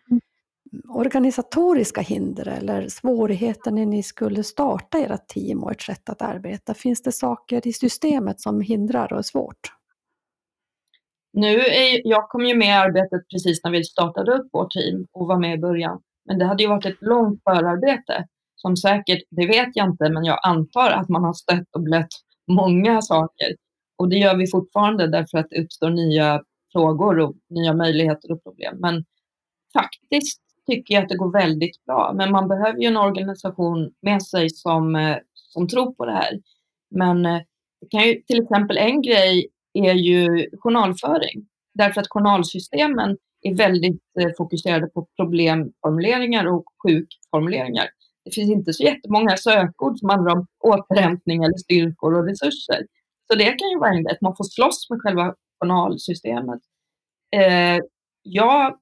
[0.89, 6.73] organisatoriska hinder eller svårigheter när ni skulle starta era team och ert sätt att arbeta?
[6.73, 9.73] Finns det saker i systemet som hindrar och är svårt?
[11.34, 15.08] Nu är, jag kom ju med i arbetet precis när vi startade upp vårt team
[15.12, 16.02] och var med i början.
[16.26, 20.23] Men det hade ju varit ett långt förarbete som säkert, det vet jag inte, men
[20.23, 22.13] jag antar att man har stött och blött
[22.47, 23.47] många saker.
[23.97, 26.41] Och det gör vi fortfarande därför att det uppstår nya
[26.73, 28.77] frågor och nya möjligheter och problem.
[28.79, 29.05] Men
[29.73, 32.13] faktiskt tycker jag att det går väldigt bra.
[32.15, 36.39] Men man behöver ju en organisation med sig som, eh, som tror på det här.
[36.91, 37.41] Men eh,
[37.81, 41.47] det kan ju, till exempel en grej är ju journalföring.
[41.73, 47.86] Därför att journalsystemen är väldigt eh, fokuserade på problemformuleringar och sjukformuleringar.
[48.25, 52.86] Det finns inte så jättemånga sökord som handlar om återhämtning eller styrkor och resurser.
[53.27, 56.62] Så det kan ju vara en grej, att man får slåss med själva journalsystemet.
[57.36, 57.80] Eh,
[58.23, 58.78] jag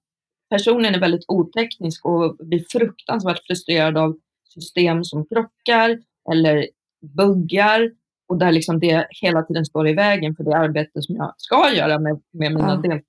[0.50, 6.00] personligen är väldigt oteknisk och blir fruktansvärt frustrerad av system som krockar
[6.32, 6.68] eller
[7.02, 7.92] buggar
[8.28, 11.74] och där liksom det hela tiden står i vägen för det arbete som jag ska
[11.74, 12.76] göra med, med mina ja.
[12.76, 13.04] deltagare.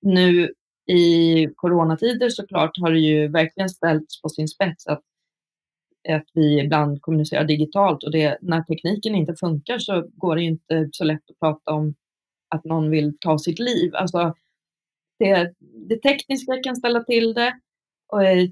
[0.00, 0.52] Nu
[0.86, 5.02] i coronatider såklart har det ju verkligen ställts på sin spets att,
[6.08, 10.88] att vi ibland kommunicerar digitalt och det, när tekniken inte funkar så går det inte
[10.92, 11.94] så lätt att prata om
[12.48, 13.94] att någon vill ta sitt liv.
[13.94, 14.34] Alltså,
[15.18, 15.54] det,
[15.88, 17.60] det tekniska kan ställa till det.
[18.08, 18.48] Och eh,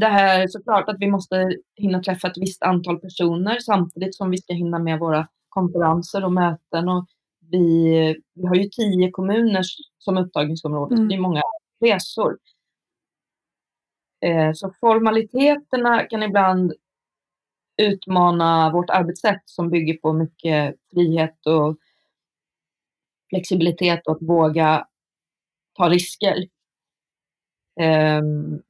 [0.00, 4.38] det här såklart att vi måste hinna träffa ett visst antal personer samtidigt som vi
[4.38, 6.88] ska hinna med våra konferenser och möten.
[6.88, 7.06] Och
[7.50, 9.62] vi, vi har ju tio kommuner
[9.98, 11.08] som upptagningsområde, mm.
[11.08, 11.42] det är många
[11.84, 12.38] resor.
[14.24, 16.72] Eh, så formaliteterna kan ibland
[17.82, 21.76] utmana vårt arbetssätt som bygger på mycket frihet och
[23.30, 24.86] flexibilitet och att våga
[25.76, 26.36] ta risker.
[28.20, 28.62] Um,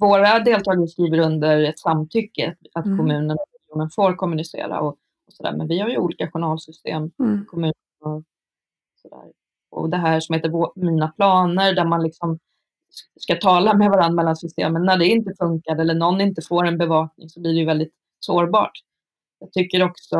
[0.00, 2.98] våra deltagare skriver under ett samtycke att mm.
[2.98, 5.52] kommunen och regionen får kommunicera och, och sådär.
[5.52, 7.44] Men vi har ju olika journalsystem, mm.
[7.46, 8.22] kommuner och
[9.02, 9.32] sådär.
[9.70, 12.38] Och det här som heter Mina planer där man liksom
[13.20, 14.84] ska tala med varandra mellan systemen.
[14.84, 17.94] När det inte funkar eller någon inte får en bevakning så blir det ju väldigt
[18.20, 18.72] sårbart.
[19.38, 20.16] Jag tycker också,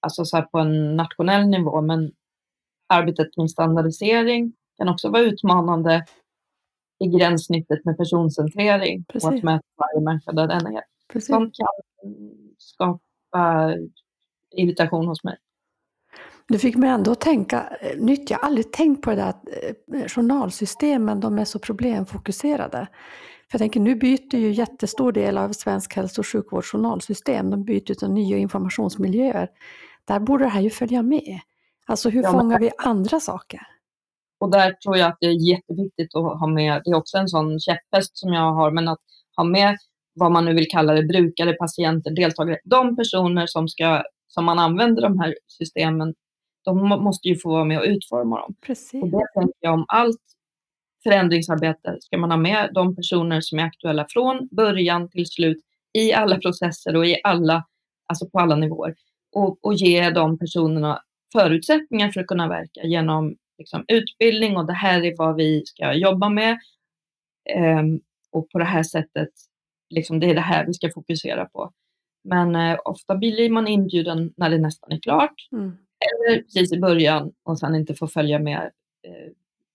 [0.00, 2.12] alltså så på en nationell nivå, men
[2.88, 6.04] arbetet kring standardisering kan också vara utmanande
[7.04, 9.28] i gränssnittet med personcentrering Precis.
[9.28, 10.82] och att mäta varje människa där den är.
[11.12, 11.28] Precis.
[11.28, 11.66] Sånt kan
[12.58, 13.74] skapa
[14.50, 15.36] irritation hos mig.
[16.48, 18.30] Du fick mig ändå att tänka eh, nytt.
[18.30, 19.48] Jag har aldrig tänkt på det där att
[19.94, 22.86] eh, journalsystemen de är så problemfokuserade.
[23.50, 27.50] För jag tänker, nu byter ju jättestor del av svensk hälso och sjukvårds journalsystem.
[27.50, 29.48] De byter till nya informationsmiljöer.
[30.10, 31.40] Där borde det här ju följa med.
[31.86, 33.60] Alltså hur ja, fångar vi andra saker?
[34.40, 37.28] Och där tror jag att det är jätteviktigt att ha med, det är också en
[37.28, 38.98] sån käpphäst som jag har, men att
[39.36, 39.76] ha med
[40.14, 42.58] vad man nu vill kalla det, brukare, patienter, deltagare.
[42.64, 46.14] De personer som, ska, som man använder de här systemen,
[46.64, 48.54] de måste ju få vara med och utforma dem.
[48.66, 49.02] Precis.
[49.02, 50.22] Och det tänker jag om allt
[51.02, 55.58] förändringsarbete ska man ha med de personer som är aktuella från början till slut
[55.92, 57.64] i alla processer och i alla,
[58.06, 58.94] alltså på alla nivåer.
[59.32, 64.72] Och, och ge de personerna förutsättningar för att kunna verka genom liksom, utbildning och det
[64.72, 66.58] här är vad vi ska jobba med.
[67.56, 68.00] Um,
[68.32, 69.28] och på det här sättet,
[69.90, 71.72] liksom, det är det här vi ska fokusera på.
[72.24, 75.76] Men uh, ofta blir man inbjuden när det nästan är klart mm.
[76.00, 78.70] eller precis i början och sen inte får följa med
[79.08, 79.32] uh,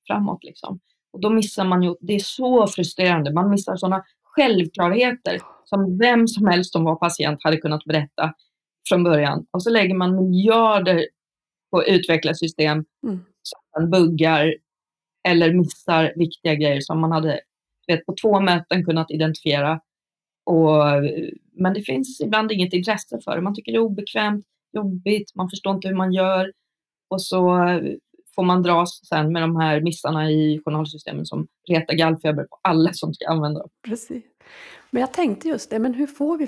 [0.07, 0.43] framåt.
[0.43, 0.79] Liksom.
[1.11, 6.27] Och då missar man ju, det är så frustrerande, man missar sådana självklarheter som vem
[6.27, 8.33] som helst som var patient hade kunnat berätta
[8.89, 9.45] från början.
[9.51, 11.07] Och så lägger man miljarder
[11.71, 13.25] på att utveckla system mm
[13.75, 14.55] man buggar
[15.27, 17.39] eller missar viktiga grejer som man hade
[17.87, 19.79] vet, på två möten kunnat identifiera.
[20.45, 20.83] Och,
[21.53, 23.41] men det finns ibland inget intresse för det.
[23.41, 26.51] Man tycker det är obekvämt, jobbigt, man förstår inte hur man gör.
[27.09, 27.57] Och så
[28.35, 32.93] får man dras sen med de här missarna i journalsystemen som retar gallfeber på alla
[32.93, 33.69] som ska använda dem.
[33.87, 34.23] Precis.
[34.95, 36.47] Men jag tänkte just det, men hur får vi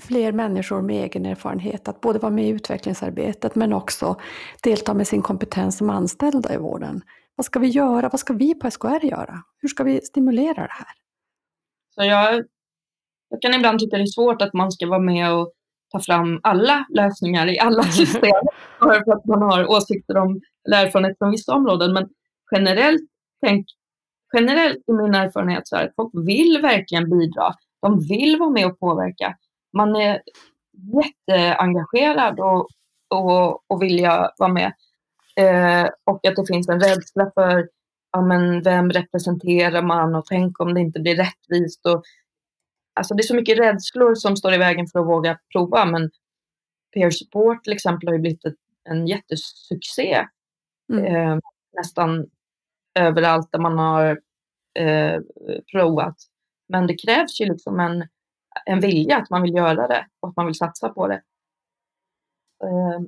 [0.00, 4.16] fler människor med egen erfarenhet att både vara med i utvecklingsarbetet men också
[4.62, 7.02] delta med sin kompetens som anställda i vården?
[7.36, 8.08] Vad ska vi göra?
[8.08, 9.42] Vad ska vi på SKR göra?
[9.58, 10.86] Hur ska vi stimulera det här?
[11.94, 12.44] Så jag,
[13.28, 15.52] jag kan ibland tycka det är svårt att man ska vara med och
[15.92, 18.46] ta fram alla lösningar i alla system
[18.78, 21.92] för att man har åsikter om eller erfarenhet från vissa områden.
[21.92, 22.08] Men
[22.50, 23.02] generellt,
[23.44, 23.66] tänk,
[24.32, 27.54] generellt i min erfarenhet så är att folk vill verkligen bidra.
[27.82, 29.36] De vill vara med och påverka.
[29.72, 30.22] Man är
[30.72, 32.68] jätteengagerad och,
[33.10, 34.72] och, och vilja vara med.
[35.36, 37.68] Eh, och att det finns en rädsla för
[38.12, 41.86] ja, men vem representerar man och tänk om det inte blir rättvist.
[41.86, 42.02] Och,
[42.94, 45.84] alltså det är så mycket rädslor som står i vägen för att våga prova.
[45.84, 46.10] Men
[46.94, 48.54] peer support till exempel har ju blivit ett,
[48.90, 50.26] en jättesuccé.
[50.92, 51.04] Mm.
[51.04, 51.38] Eh,
[51.76, 52.26] nästan
[52.94, 54.20] överallt där man har
[54.78, 55.20] eh,
[55.72, 56.16] provat.
[56.68, 58.08] Men det krävs ju liksom en,
[58.66, 61.22] en vilja att man vill göra det och att man vill satsa på det.
[62.64, 63.00] Eh,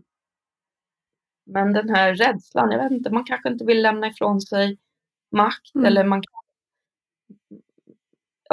[1.46, 4.78] men den här rädslan, jag vet inte, man kanske inte vill lämna ifrån sig
[5.30, 5.86] makt Mm.
[5.86, 6.22] eller man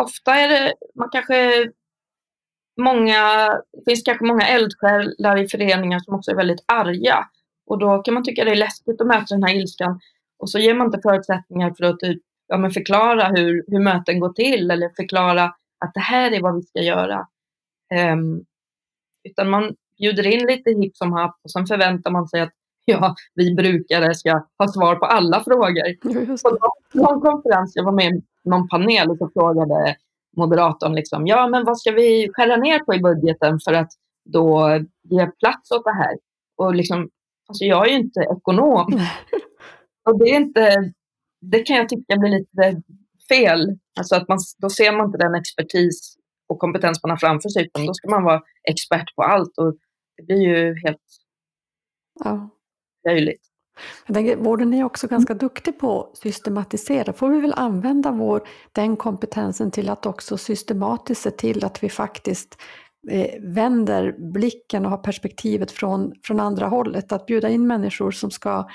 [0.02, 1.72] Ofta är det, man kanske
[2.78, 7.30] många, det finns kanske många eldsjälar i föreningar som också är väldigt arga
[7.66, 10.00] och då kan man tycka det är läskigt att möta den här ilskan
[10.42, 14.20] och så ger man inte förutsättningar för att typ, ja, men förklara hur, hur möten
[14.20, 15.44] går till eller förklara
[15.86, 17.28] att det här är vad vi ska göra.
[17.94, 18.46] Ehm,
[19.24, 22.54] utan man bjuder in lite hipp som happ och sen förväntar man sig att
[22.86, 25.96] ja, vi brukare ska ha svar på alla frågor.
[26.44, 29.96] På någon, någon konferens, jag var med i någon panel och så frågade
[30.38, 33.92] moderatorn liksom, ja men vad ska vi skära ner på i budgeten för att
[34.26, 34.70] då
[35.04, 36.18] ge plats åt det här?
[36.58, 37.10] Och liksom,
[37.48, 39.00] alltså jag är ju inte ekonom.
[40.12, 40.94] Och det är inte,
[41.42, 42.82] det kan jag tycka blir lite
[43.30, 43.78] fel.
[44.00, 46.16] Alltså att man, då ser man inte den expertis
[46.50, 49.76] och kompetens man har framför sig, utan då ska man vara expert på allt och
[50.18, 51.00] det blir ju helt
[52.24, 52.50] Ja.
[53.08, 53.42] löjligt.
[54.08, 57.14] Jag tänker, vården är också ganska duktig på att systematisera.
[57.14, 61.90] Får vi väl använda vår, den kompetensen till att också systematiskt se till att vi
[61.90, 62.58] faktiskt
[63.12, 67.12] eh, vänder blicken och har perspektivet från, från andra hållet.
[67.12, 68.68] Att bjuda in människor som ska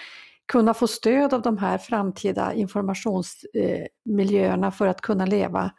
[0.47, 5.71] kunna få stöd av de här framtida informationsmiljöerna för att kunna leva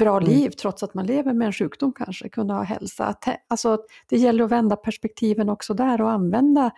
[0.00, 0.28] bra Mm.
[0.28, 3.04] liv trots att man lever med en sjukdom kanske, kunna ha hälsa.
[3.04, 6.70] Att, alltså, det gäller att vända perspektiven också där och använda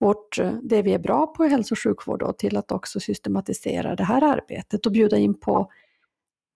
[0.00, 3.00] vårt, eh, det vi är bra på i hälso och sjukvård då, till att också
[3.00, 5.70] systematisera det här arbetet och bjuda in på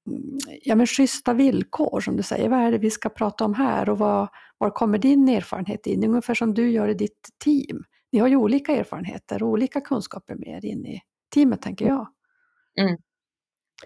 [0.09, 2.49] mm, ja, men schyssta villkor som du säger.
[2.49, 6.05] Vad är det vi ska prata om här och vad, var kommer din erfarenhet in?
[6.05, 7.85] Ungefär som du gör i ditt team.
[8.13, 11.01] Ni har ju olika erfarenheter och olika kunskaper med er in i
[11.35, 12.07] teamet tänker jag.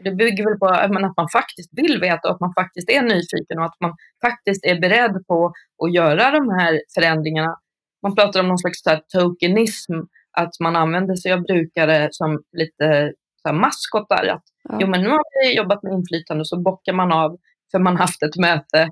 [0.01, 3.59] Det bygger väl på att man, faktiskt vill veta och att man faktiskt är nyfiken
[3.59, 5.53] och att man faktiskt är beredd på
[5.85, 7.57] att göra de här förändringarna.
[8.03, 9.93] Man pratar om någon slags så här tokenism,
[10.31, 13.13] att man använder sig av brukare som lite
[13.43, 14.27] så här maskottar.
[14.27, 14.79] Att, Ja.
[14.81, 17.39] Jo, men nu har vi jobbat med inflytande och så bockar man av
[17.73, 18.91] för man haft ett möte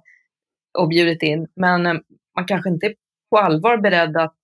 [0.79, 1.47] och bjudit in.
[1.57, 1.94] Men eh,
[2.37, 2.94] man kanske inte är
[3.31, 4.37] på allvar beredd att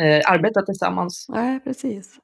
[0.00, 1.26] eh, arbeta tillsammans.
[1.28, 2.18] Nej, precis.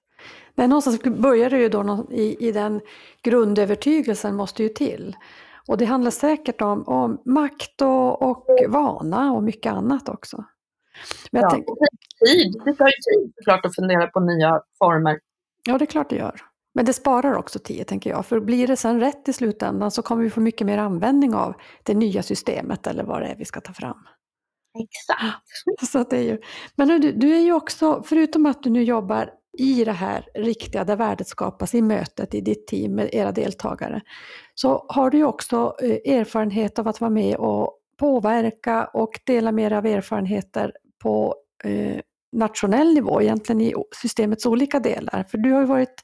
[0.55, 2.81] Men någonstans börjar det ju då i, i den
[3.23, 5.17] grundövertygelsen måste ju till.
[5.69, 10.45] Och det handlar säkert om, om makt och, och vana och mycket annat också.
[11.31, 11.67] Men jag Ja, tänk,
[12.27, 12.63] tid.
[12.65, 15.21] Det tar ju tid såklart att fundera på nya former.
[15.67, 16.41] ja, det är klart det gör.
[16.75, 18.27] Men det sparar också tid, tänker jag.
[18.27, 21.55] För blir det sen rätt i slutändan så kommer vi få mycket mer användning av
[21.83, 24.07] det nya systemet eller vad det är vi ska ta fram.
[24.75, 25.87] Exakt.
[25.91, 26.39] Så att det är ju,
[26.77, 30.85] men du, du är ju också, förutom att du nu jobbar i det här riktiga,
[30.85, 34.01] där värdet skapas i mötet i ditt team med era deltagare,
[34.55, 39.53] så har du ju också eh, erfarenhet av att vara med och påverka och dela
[39.53, 41.35] med er av erfarenheter på
[41.65, 42.01] eh,
[42.33, 45.25] nationell nivå, egentligen i systemets olika delar.
[45.31, 46.03] För du har ju varit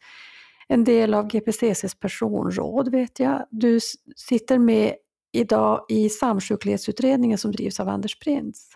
[0.68, 3.46] en del av GPCCs personråd vet jag.
[3.50, 3.80] Du
[4.16, 4.94] sitter med
[5.32, 8.70] idag i samsjuklighetsutredningen som drivs av Anders Prins.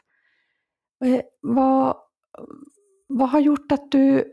[1.05, 1.97] Eh, vad,
[3.07, 4.25] vad har gjort att du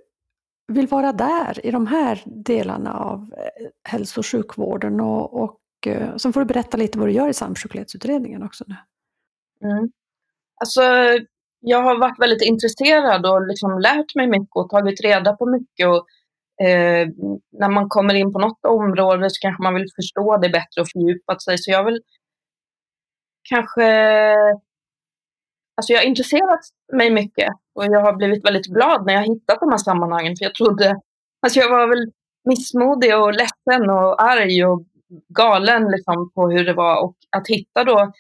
[0.68, 5.00] vill vara där i de här delarna av eh, hälso och sjukvården?
[5.02, 8.76] Och, och, eh, sen får du berätta lite vad du gör i samsjuklighetsutredningen också nu.
[9.70, 9.92] Mm.
[10.56, 10.82] Alltså,
[11.60, 15.88] jag har varit väldigt intresserad och liksom lärt mig mycket och tagit reda på mycket.
[15.88, 16.06] Och,
[16.62, 17.08] eh,
[17.52, 20.88] när man kommer in på något område så kanske man vill förstå det bättre och
[20.94, 21.58] fördjupa sig.
[21.58, 22.02] Så jag vill
[23.50, 23.86] kanske...
[25.78, 26.60] Alltså jag har intresserat
[26.94, 30.36] mig mycket och jag har blivit väldigt glad när jag hittat de här sammanhangen.
[30.38, 31.00] För jag trodde...
[31.42, 32.12] Alltså jag var väl
[32.50, 34.84] missmodig och ledsen och arg och
[35.30, 37.04] galen liksom på hur det var.
[37.04, 38.12] Och att hitta då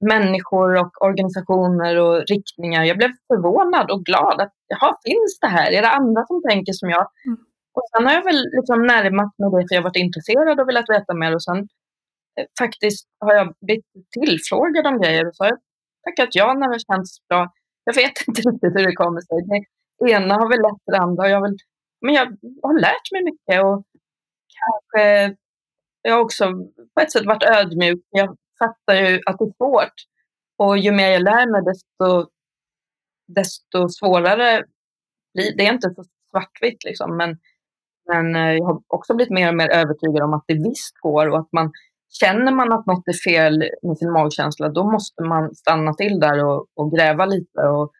[0.00, 2.84] människor och organisationer och riktningar.
[2.84, 5.72] Jag blev förvånad och glad att jaha, finns det här?
[5.72, 7.06] Är det andra som tänker som jag?
[7.26, 7.38] Mm.
[7.78, 10.68] Och sen har jag väl liksom närmat mig det för jag har varit intresserad och
[10.68, 11.58] velat veta mer och sen
[12.36, 13.86] eh, faktiskt har jag blivit
[14.18, 15.60] tillfrågad om grejer och så har jag
[16.04, 17.52] tackat ja när det känns bra.
[17.84, 19.38] Jag vet inte riktigt hur det kommer sig.
[19.98, 21.56] Det ena har väl lett det andra och jag, vill,
[22.00, 22.26] men jag
[22.62, 23.84] har lärt mig mycket och
[24.60, 25.36] kanske
[26.02, 26.44] jag har också
[26.94, 28.00] på ett sätt varit ödmjuk.
[28.10, 29.98] Jag fattar ju att det är svårt.
[30.56, 32.30] Och ju mer jag lär mig desto,
[33.26, 34.64] desto svårare
[35.34, 35.66] blir det.
[35.66, 37.16] är inte så svartvitt liksom.
[37.16, 37.38] Men,
[38.12, 41.28] men eh, jag har också blivit mer och mer övertygad om att det visst går
[41.28, 41.72] och att man
[42.10, 46.44] känner man att något är fel med sin magkänsla, då måste man stanna till där
[46.44, 47.92] och, och gräva lite och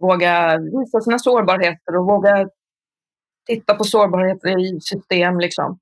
[0.00, 2.48] våga visa sina sårbarheter och våga
[3.46, 5.38] titta på sårbarheter i system.
[5.38, 5.78] Liksom.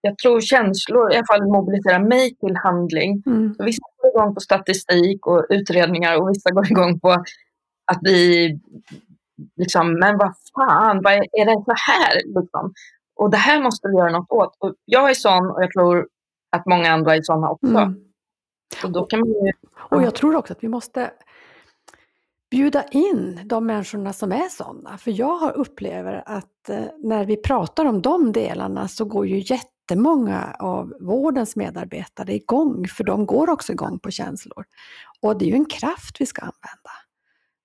[0.00, 3.22] Jag tror känslor i alla fall mobiliserar mig till handling.
[3.26, 3.54] Mm.
[3.58, 7.10] Vissa går igång på statistik och utredningar och vissa går igång på
[7.86, 8.48] att vi
[9.56, 12.40] liksom, men vad fan, vad är, är det så här?
[12.40, 12.72] Liksom?
[13.16, 14.56] Och det här måste vi göra något åt.
[14.58, 16.08] Och jag är sån och jag tror
[16.52, 17.66] att många andra är såna också.
[17.66, 17.94] Mm.
[18.80, 19.52] Så då kan man ju...
[19.76, 21.10] Och jag tror också att vi måste
[22.50, 24.98] bjuda in de människorna som är sådana.
[24.98, 29.38] För jag har upplever att eh, när vi pratar om de delarna så går ju
[29.38, 34.64] jättemånga av vårdens medarbetare igång, för de går också igång på känslor.
[35.20, 36.90] Och det är ju en kraft vi ska använda.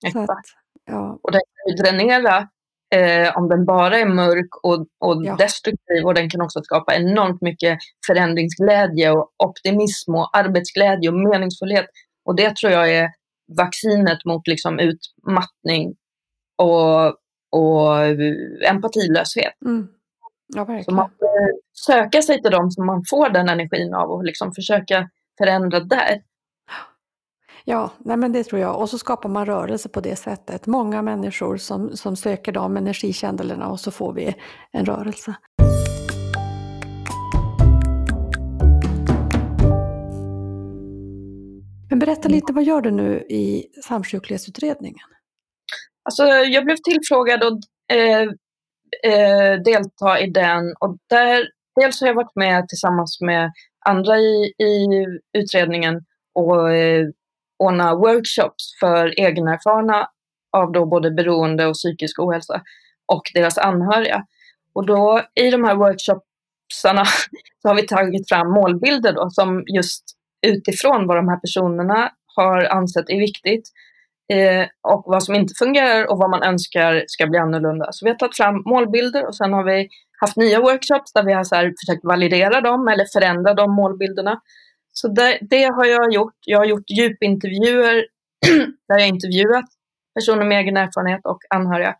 [0.00, 0.30] Så Exakt.
[0.30, 0.59] att,
[0.90, 2.48] ja, Och den kan ju dränera
[2.94, 5.36] eh, om den bara är mörk och, och Ja.
[5.36, 11.86] destruktiv och den kan också skapa enormt mycket förändringsglädje och optimism och arbetsglädje och meningsfullhet.
[12.24, 13.08] Och det tror jag är
[13.56, 15.94] vaccinet mot liksom utmattning
[16.56, 17.06] och,
[17.50, 18.06] och
[18.68, 19.52] empatilöshet.
[19.64, 19.88] mm.
[20.54, 21.10] ja Så man
[21.86, 26.22] söka sig till dem som man får den energin av och liksom försöka förändra där.
[27.64, 28.80] Ja, nej men det tror jag.
[28.80, 30.66] Och så skapar man rörelse på det sättet.
[30.66, 34.34] Många människor som, som söker de energikällorna och så får vi
[34.72, 35.34] en rörelse.
[41.90, 45.06] Men berätta lite, vad gör du nu i samsjuklighetsutredningen?
[46.02, 47.58] Alltså, jag blev tillfrågad att
[47.92, 48.22] eh,
[49.12, 51.48] eh, delta i den och där,
[51.80, 53.52] dels har jag varit med tillsammans med
[53.86, 54.86] andra i, i
[55.38, 56.04] utredningen
[56.34, 57.06] och eh,
[57.60, 60.08] ordna workshops för egenerfarna
[60.56, 62.62] av då både beroende och psykisk ohälsa
[63.06, 64.24] och deras anhöriga.
[64.72, 67.04] Och då i de här workshopsarna
[67.62, 70.04] så har vi tagit fram målbilder då, som just
[70.46, 73.68] utifrån vad de här personerna har ansett är viktigt
[74.32, 77.88] eh, och vad som inte fungerar och vad man önskar ska bli annorlunda.
[77.90, 79.88] Så vi har tagit fram målbilder och sen har vi
[80.20, 84.40] haft nya workshops där vi har så här försökt validera dem eller förändra de målbilderna.
[84.92, 86.36] Så det, det har jag gjort.
[86.46, 88.06] Jag har gjort djupintervjuer
[88.88, 89.64] där jag intervjuat
[90.14, 91.96] personer med egen erfarenhet och anhöriga.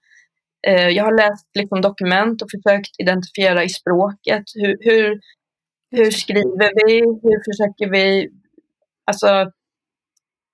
[0.67, 5.21] Eh, jag har läst liksom, dokument och försökt identifiera i språket hur, hur,
[5.91, 8.31] hur skriver vi, hur försöker vi,
[9.07, 9.51] alltså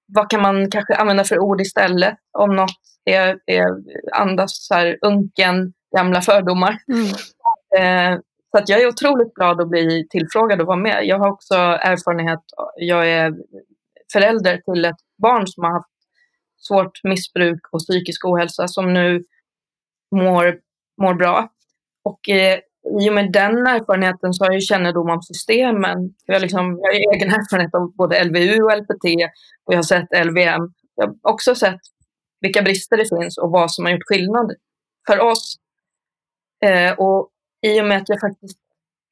[0.07, 2.71] vad kan man kanske använda för ord istället om något
[3.05, 3.67] är, är
[4.13, 6.79] andas så här unken gamla fördomar.
[6.89, 7.09] Mm.
[7.79, 8.21] Eh,
[8.57, 11.07] så att jag är otroligt glad att bli tillfrågad och vara med.
[11.07, 12.41] Jag har också erfarenhet,
[12.77, 13.35] jag är
[14.13, 15.89] förälder till ett barn som har haft
[16.59, 19.25] svårt missbruk och psykisk ohälsa som nu
[20.17, 20.59] mår,
[21.03, 21.49] mår bra.
[22.05, 22.59] Och eh,
[23.01, 26.15] i och med den erfarenheten så har jag kännedom om systemen.
[26.27, 29.05] Jag har, liksom, jag har egen erfarenhet av både LVU och LPT
[29.65, 30.73] och jag har sett LVM.
[30.95, 31.81] Jag har också sett
[32.41, 34.53] vilka brister det finns och vad som har gjort skillnad
[35.07, 35.57] för oss.
[36.65, 37.31] Eh, och
[37.67, 38.59] i och med att jag faktiskt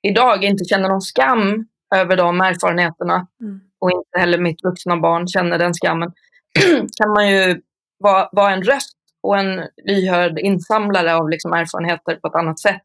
[0.02, 3.60] idag inte känner någon skam över de erfarenheterna Mm.
[3.78, 6.12] och inte heller mitt vuxna barn känner den skammen
[7.02, 7.60] kan man ju
[7.98, 12.84] vara, vara en röst och en lyhörd insamlare av liksom erfarenheter på ett annat sätt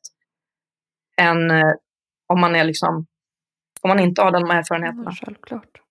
[1.22, 1.72] än eh,
[2.28, 3.06] om man är liksom
[3.82, 5.04] om man inte har de erfarenheterna.
[5.06, 5.82] Ja, självklart.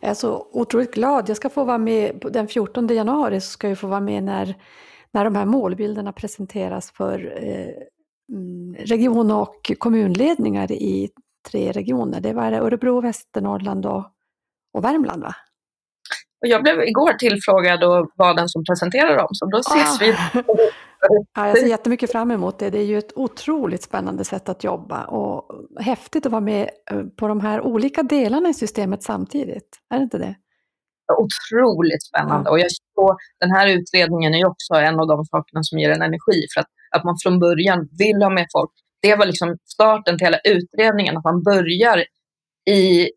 [0.00, 1.28] Jag är så otroligt glad.
[1.28, 4.54] Jag ska få vara med den 14 januari så ska jag få vara med när,
[5.10, 7.74] när de här målbilderna presenteras för eh,
[8.78, 11.10] region och kommunledningar i
[11.50, 12.20] tre regioner.
[12.20, 14.04] Det var Örebro, Västernorrland och,
[14.72, 15.34] och Värmland va?
[16.40, 20.04] Och jag blev igår tillfrågad och var den som presenterade dem, så då ses Ah.
[20.04, 20.14] vi.
[21.34, 22.70] Ja, jag ser jättemycket fram emot det.
[22.70, 25.50] Det är ju ett otroligt spännande sätt att jobba och
[25.80, 29.78] häftigt att vara med eh, på de här olika delarna i systemet samtidigt.
[29.90, 30.34] Är det inte det?
[31.18, 32.50] Otroligt spännande.
[32.50, 32.66] Och jag,
[32.96, 36.46] och den här utredningen är ju också en av de sakerna som ger en energi.
[36.54, 38.70] För att, att man från början vill ha med folk.
[39.02, 42.04] Det var liksom starten till hela utredningen, att man börjar
[42.70, 43.10] i,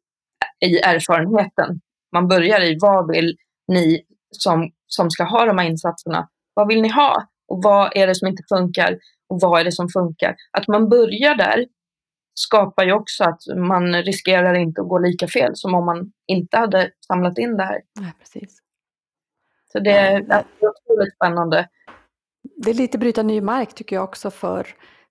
[0.66, 1.82] i erfarenheten.
[2.12, 3.36] Man börjar i vad vill
[3.68, 4.02] ni
[4.32, 7.28] som, som ska ha de här insatserna, vad vill ni ha?
[7.48, 8.98] Och vad är det som inte funkar?
[9.30, 10.36] Och vad är det som funkar?
[10.58, 11.66] Att man börjar där
[12.34, 16.58] skapar ju också att man riskerar inte att gå lika fel som om man inte
[16.58, 17.82] hade samlat in det här.
[18.00, 18.58] Nej, precis.
[19.72, 21.70] Så det är det är otroligt spännande.
[22.64, 24.68] Det är lite bryta ny mark tycker jag också för,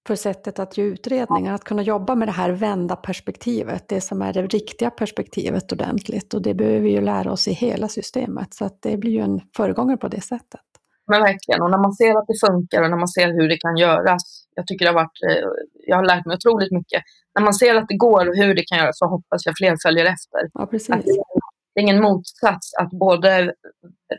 [0.06, 1.54] för sättet att göra utredningar.
[1.54, 6.34] Att kunna jobba med det här vända perspektivet, det som är det riktiga perspektivet ordentligt.
[6.34, 8.54] Och det behöver vi ju lära oss i hela systemet.
[8.54, 10.60] Så att det blir ju en föregångare på det sättet.
[11.06, 13.56] Men verkligen, och när man ser att det funkar och när man ser hur det
[13.56, 14.44] kan göras.
[14.54, 15.48] Jag tycker det har varit, eh,
[15.86, 17.02] jag har lärt mig otroligt mycket.
[17.34, 19.76] När man ser att det går och hur det kan göras så hoppas jag fler
[19.82, 20.40] följer efter.
[20.52, 20.90] Ja, precis.
[20.90, 21.04] Att
[21.74, 23.54] det är ingen motsats att både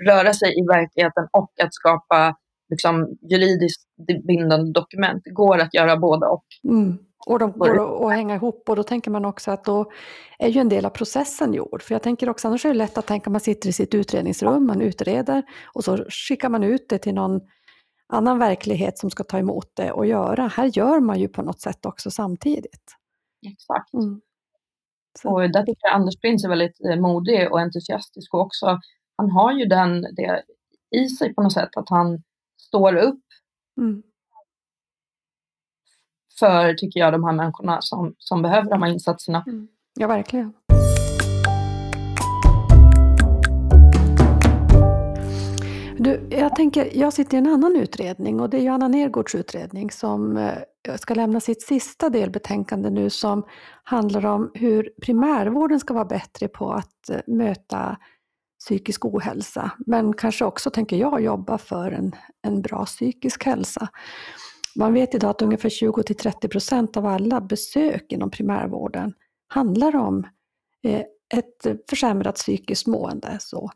[0.08, 2.36] röra sig i verkligheten och att skapa
[2.72, 3.82] liksom, juridiskt
[4.28, 5.22] bindande dokument.
[5.24, 6.46] Det går att göra båda och.
[6.64, 6.98] Mm.
[7.26, 9.92] Och de går att hänga ihop och då tänker man också att då
[10.40, 11.82] är ju en del av processen gjord.
[11.82, 13.94] För jag tänker också, annars är det lätt att tänka att man sitter i sitt
[13.94, 15.44] utredningsrum, man utreder
[15.74, 17.42] och så skickar man ut det till någon
[18.14, 20.48] annan verklighet som ska ta emot det och göra.
[20.48, 22.96] Här gör man ju på något sätt också samtidigt.
[23.52, 23.94] Exakt.
[23.94, 24.22] Mm.
[25.24, 28.80] Och där tycker jag Anders Prins är väldigt eh, modig och entusiastisk och också,
[29.18, 30.44] han har ju den, det
[30.96, 32.24] i sig på något sätt, att han
[32.72, 33.24] står upp
[33.78, 34.04] mm
[36.42, 39.44] för, tycker jag, de här människorna som, som behöver de här insatserna.
[39.48, 39.68] Mm.
[39.94, 40.54] Ja, verkligen.
[45.98, 49.92] Du, jag, tänker, jag sitter i en annan utredning och det är Johanna Nergårds utredning
[49.92, 53.44] som eh, ska lämna sitt sista delbetänkande nu som
[53.84, 57.98] handlar om hur primärvården ska vara bättre på att eh, möta
[58.66, 59.72] psykisk ohälsa.
[59.86, 63.88] Men kanske också, tänker jag, jobba för en, en bra psykisk hälsa.
[64.76, 69.14] Man vet idag att ungefär 20 till 30 procent av alla besök inom primärvården
[69.48, 70.28] handlar om
[70.84, 71.04] eh,
[71.34, 73.38] ett försämrat psykiskt mående.
[73.40, 73.72] Så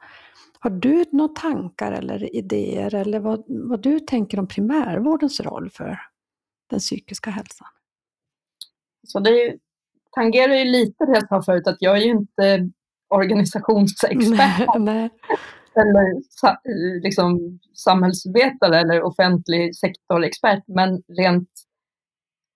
[0.60, 6.00] har du några tankar eller idéer eller vad, vad du tänker om primärvårdens roll för
[6.70, 7.68] den psykiska hälsan?
[9.08, 9.58] Så det
[10.12, 12.70] tangerar ju lite det jag sa förut, att jag är ju inte
[13.10, 14.80] organisationsexpert.
[14.80, 15.10] Nej
[15.76, 21.50] eller liksom, samhällsvetare eller offentlig sektorexpert, men rent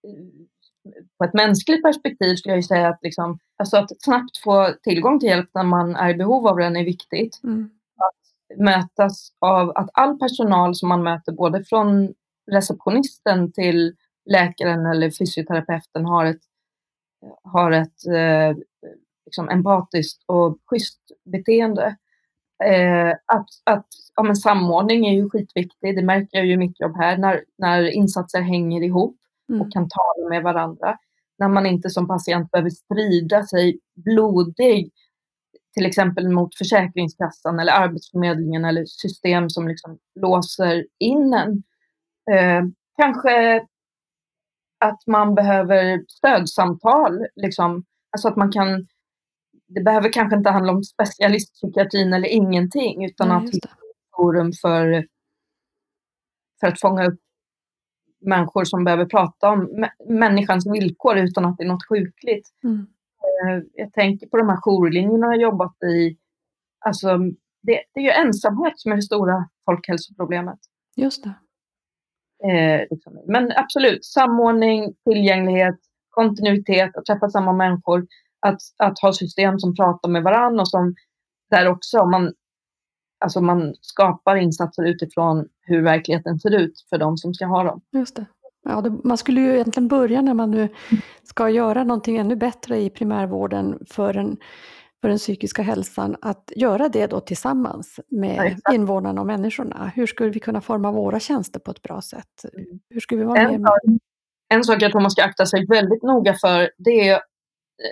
[0.07, 5.19] eh, på ett mänskligt perspektiv skulle jag säga att, liksom, alltså att snabbt få tillgång
[5.19, 7.39] till hjälp när man är i behov av den är viktigt.
[7.43, 7.69] Mm.
[7.95, 12.13] Att mötas av att all personal som man möter, både från
[12.51, 13.95] receptionisten till
[14.29, 16.41] läkaren eller fysioterapeuten har ett,
[17.43, 18.57] har ett eh,
[19.29, 21.95] liksom empatiskt och schysst beteende.
[22.63, 25.95] Eh, att, att ja, men samordning är ju skitviktig.
[25.95, 29.17] Det märker jag ju i mitt jobb här när, när insatser hänger ihop
[29.49, 29.61] mm.
[29.61, 30.97] och kan tala med varandra.
[31.37, 34.91] När man inte som patient behöver strida sig blodig
[35.73, 41.63] till exempel mot Försäkringskassan eller Arbetsförmedlingen eller system som liksom låser in en.
[42.35, 42.63] Eh,
[42.97, 43.65] kanske
[44.79, 47.83] att man behöver stödsamtal, liksom.
[48.11, 48.87] alltså att man kan
[49.69, 54.51] det behöver kanske inte handla om specialistpsykiatrin eller ingenting, utan Nej, att hitta ett forum
[54.61, 55.05] för,
[56.59, 57.19] för att fånga upp
[58.21, 62.49] människor som behöver prata om människans villkor utan att det är något sjukligt.
[62.63, 62.87] Mm.
[63.21, 66.17] Eh, jag tänker på de här jourlinjerna jag jobbat i.
[66.85, 67.17] Alltså,
[67.61, 70.59] det, det är ju ensamhet som är det stora folkhälsoproblemet.
[70.95, 71.33] Just det.
[72.49, 73.19] Eh, liksom.
[73.27, 75.75] Men absolut, samordning, tillgänglighet,
[76.09, 78.07] kontinuitet, att träffa samma människor
[78.39, 80.95] att, att ha system som pratar med varandra och som
[81.49, 82.33] där också man,
[83.19, 87.81] alltså man skapar insatser utifrån hur verkligheten ser ut för de som ska ha dem.
[87.91, 88.25] Just det.
[88.63, 90.67] Ja, det, man skulle ju egentligen börja när man nu
[91.23, 94.37] ska göra någonting ännu bättre i primärvården för den,
[95.01, 99.91] för den psykiska hälsan, att göra det då tillsammans med ja, invånarna och människorna.
[99.95, 102.45] Hur skulle vi kunna forma våra tjänster på ett bra sätt?
[102.89, 103.71] Hur skulle vi vara en, med?
[104.49, 107.21] En sak jag tror man ska akta sig väldigt noga för, det är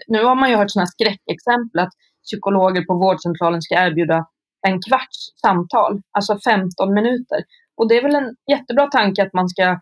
[0.07, 4.25] nu har man ju hört sådana skräckexempel att psykologer på vårdcentralen ska erbjuda
[4.67, 7.43] en kvarts samtal, alltså 15 minuter.
[7.77, 9.79] Och det är väl en jättebra tanke att man ska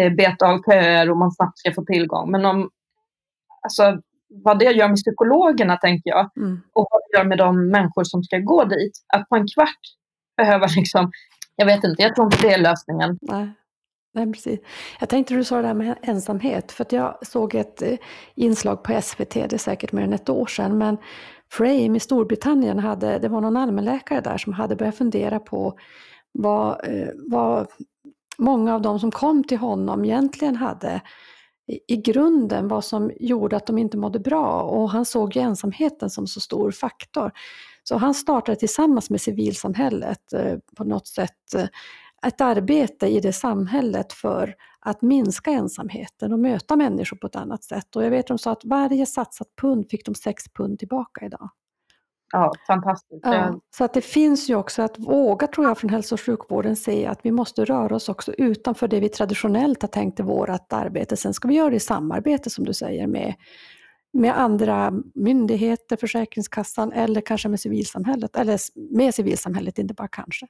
[0.00, 2.30] eh, beta av köer och man snabbt ska få tillgång.
[2.30, 2.70] Men om,
[3.62, 6.60] alltså, vad det gör med psykologerna, tänker jag, mm.
[6.72, 9.80] och vad det gör med de människor som ska gå dit, att på en kvart
[10.36, 11.10] behöva liksom,
[11.56, 13.18] jag vet inte, jag tror inte det är lösningen.
[13.22, 13.52] Nej.
[14.14, 14.60] Nej, precis.
[15.00, 17.96] Jag tänkte du sa det där med ensamhet, för att jag såg ett eh,
[18.34, 20.96] inslag på SVT, det är säkert mer än ett år sedan, men
[21.50, 25.78] Frame i Storbritannien hade, det var någon allmänläkare där som hade börjat fundera på
[26.32, 27.66] vad, eh, vad
[28.38, 31.00] många av de som kom till honom egentligen hade
[31.88, 36.10] i grunden vad som gjorde att de inte mådde bra och han såg ju ensamheten
[36.10, 37.32] som så stor faktor.
[37.82, 41.54] Så han startade tillsammans med civilsamhället eh, på något sätt
[42.26, 47.64] ett arbete i det samhället för att minska ensamheten och möta människor på ett annat
[47.64, 47.96] sätt.
[47.96, 51.26] Och jag vet att de sa att varje satsat pund fick de sex pund tillbaka
[51.26, 51.50] idag.
[52.32, 53.20] Ja, fantastiskt.
[53.24, 56.76] Ja, så att det finns ju också att våga, tror jag, från hälso och sjukvården
[56.76, 60.72] säga att vi måste röra oss också utanför det vi traditionellt har tänkt är vårt
[60.72, 61.16] arbete.
[61.16, 63.34] Sen ska vi göra det i samarbete, som du säger, med,
[64.12, 68.58] med andra myndigheter, Försäkringskassan eller kanske med civilsamhället, eller
[68.96, 70.46] med civilsamhället, inte bara kanske.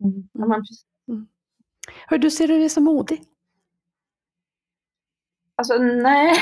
[0.00, 0.28] Mm.
[0.32, 0.84] Ja, men precis.
[2.08, 3.24] Hur du ser du dig som modig?
[5.56, 6.34] Alltså nej.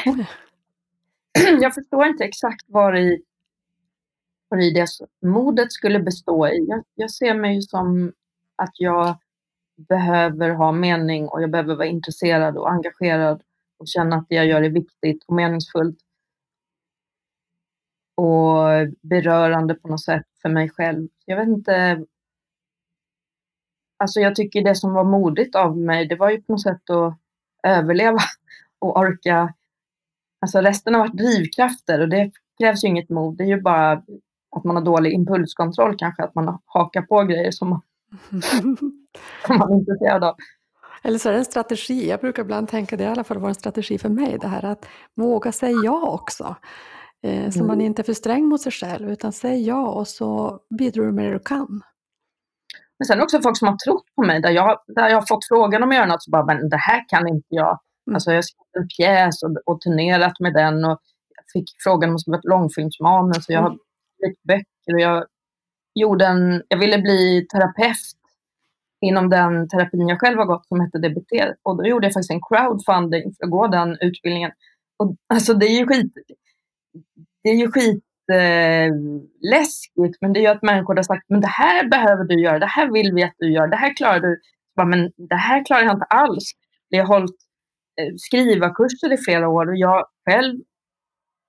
[1.61, 3.22] Jag förstår inte exakt var i,
[4.48, 4.86] var i det
[5.20, 6.66] modet skulle bestå i.
[6.68, 8.12] Jag, jag ser mig ju som
[8.57, 9.16] att jag
[9.76, 13.42] behöver ha mening och jag behöver vara intresserad och engagerad
[13.78, 15.98] och känna att det jag gör är viktigt och meningsfullt.
[18.14, 18.66] Och
[19.00, 21.09] berörande på något sätt för mig själv.
[21.24, 22.05] Jag vet inte.
[24.03, 26.90] Alltså jag tycker det som var modigt av mig, det var ju på något sätt
[26.90, 27.18] att
[27.62, 28.18] överleva
[28.78, 29.55] och orka.
[30.40, 32.30] Alltså resten har varit drivkrafter och det
[32.61, 33.36] krävs ju inget mod.
[33.36, 33.92] Det är ju bara
[34.57, 37.80] att man har dålig impulskontroll kanske, att man hakar på grejer som man,
[39.46, 40.34] som man är intresserad av.
[41.03, 42.09] Eller så är det en strategi.
[42.09, 44.64] Jag brukar ibland tänka det i alla fall vara en strategi för mig, det här
[44.64, 44.86] att
[45.16, 46.57] våga säga ja också.
[47.22, 47.66] Eh, så Mm.
[47.66, 51.12] man inte är för sträng mot sig själv, utan säg ja och så bidrar du
[51.12, 51.82] med det du kan.
[53.03, 55.48] Men sen också folk som har trott på mig, där jag, där jag har fått
[55.48, 57.78] frågan om att göra något, så bara, men det här kan inte jag.
[58.07, 58.14] Mm.
[58.14, 61.00] Alltså jag har skrivit en pjäs och, och turnerat med den och
[61.36, 63.78] jag fick frågan om att skriva ett långfilmsmanus och jag har Mm.
[64.18, 65.26] skrivit böcker och jag
[65.94, 67.96] gjorde en, jag ville bli terapeut
[69.00, 71.32] inom den terapin jag själv har gått som hette DBT
[71.62, 74.50] och då gjorde jag faktiskt en crowdfunding för att gå den utbildningen.
[74.96, 76.12] Och, alltså det är ju skit,
[77.42, 78.93] det är ju skit eh,
[79.51, 82.59] läskigt, men det är ju att människor har sagt men det här behöver du göra,
[82.59, 84.41] det här vill vi att du gör, det här klarar du.
[84.77, 86.53] Bara, men det här klarar jag inte alls.
[86.89, 87.37] Jag har hållit
[88.01, 90.61] eh, skrivarkurser i flera år och jag själv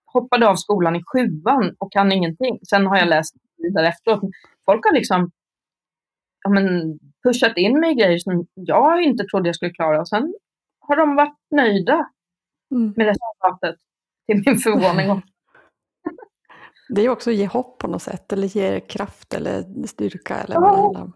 [0.06, 2.60] hoppade av skolan i sjuan och kan ingenting.
[2.70, 4.22] Sen har jag läst vidare efteråt.
[4.66, 5.32] Folk har liksom
[6.44, 10.10] ja, men, pushat in mig i grejer som jag inte trodde jag skulle klara och
[10.10, 10.34] sen
[10.80, 12.10] har de varit nöjda
[12.72, 12.94] Mm.
[12.98, 13.76] med resultatet
[14.26, 15.22] till min förvåning.
[16.94, 20.36] Det är ju också att ge hopp på något sätt, eller ge kraft eller styrka
[20.36, 21.14] eller vad det handlar om.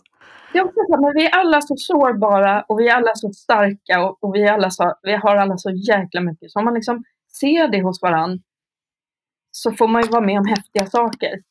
[0.52, 4.24] Så, här, men vi är alla så sårbara och vi är alla så starka och,
[4.24, 6.52] och vi, är alla så, vi har alla så jäkla mycket.
[6.52, 7.04] Så om man liksom
[7.40, 8.42] ser det hos varann
[9.52, 11.42] så får man ju vara med om häftiga saker.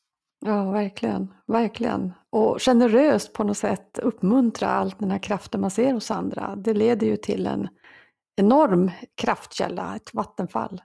[0.45, 1.33] Ja, verkligen.
[1.47, 2.13] Verkligen.
[2.29, 6.55] Och generöst på något sätt uppmuntra all den här kraften man ser hos andra.
[6.55, 7.67] Det leder ju till en
[8.35, 10.81] enorm kraftkälla, ett vattenfall.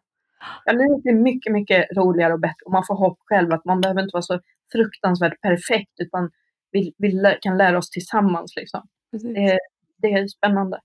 [0.64, 3.80] Ja, livet är mycket, mycket roligare och bättre och man får hopp själv att man
[3.80, 4.40] behöver inte vara så
[4.72, 6.30] fruktansvärt perfekt utan
[6.70, 8.56] vi, vi kan lära oss tillsammans.
[8.56, 8.82] Liksom.
[9.10, 9.58] Det,
[9.96, 10.80] det är spännande.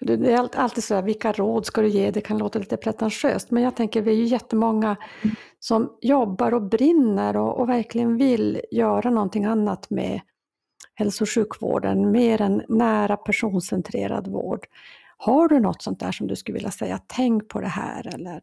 [0.00, 2.10] Det är allt- alltid så här, vilka råd ska du ge?
[2.10, 4.96] Det kan låta lite pretentiöst, men jag tänker vi är ju jättemånga
[5.58, 10.20] som jobbar och brinner och, och verkligen vill göra någonting annat med
[10.94, 14.66] hälso och sjukvården, mer än nära personcentrerad vård.
[15.20, 18.40] Har du något sånt där som du skulle vilja säga, tänk på det här eller?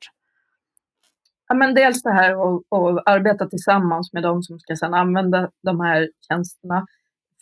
[1.48, 5.80] Ja, men dels det här att arbeta tillsammans med de som ska sedan använda de
[5.80, 6.86] här tjänsterna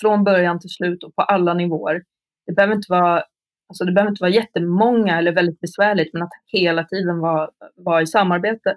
[0.01, 2.03] från början till slut och på alla nivåer.
[2.45, 3.23] Det behöver inte vara,
[3.69, 8.01] alltså det behöver inte vara jättemånga eller väldigt besvärligt, men att hela tiden vara, vara
[8.01, 8.75] i samarbete.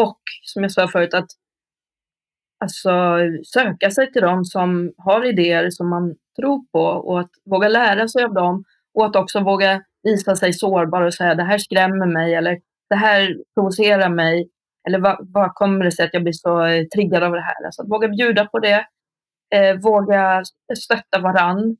[0.00, 1.28] Och som jag sa förut, att
[2.60, 2.90] alltså,
[3.44, 8.08] söka sig till de som har idéer som man tror på och att våga lära
[8.08, 12.06] sig av dem och att också våga visa sig sårbar och säga det här skrämmer
[12.06, 14.48] mig eller det här provocerar mig
[14.88, 17.64] eller vad, vad kommer det sig att jag blir så eh, triggad av det här?
[17.64, 18.86] Alltså att våga bjuda på det,
[19.54, 20.42] eh, våga
[20.78, 21.76] stötta varann,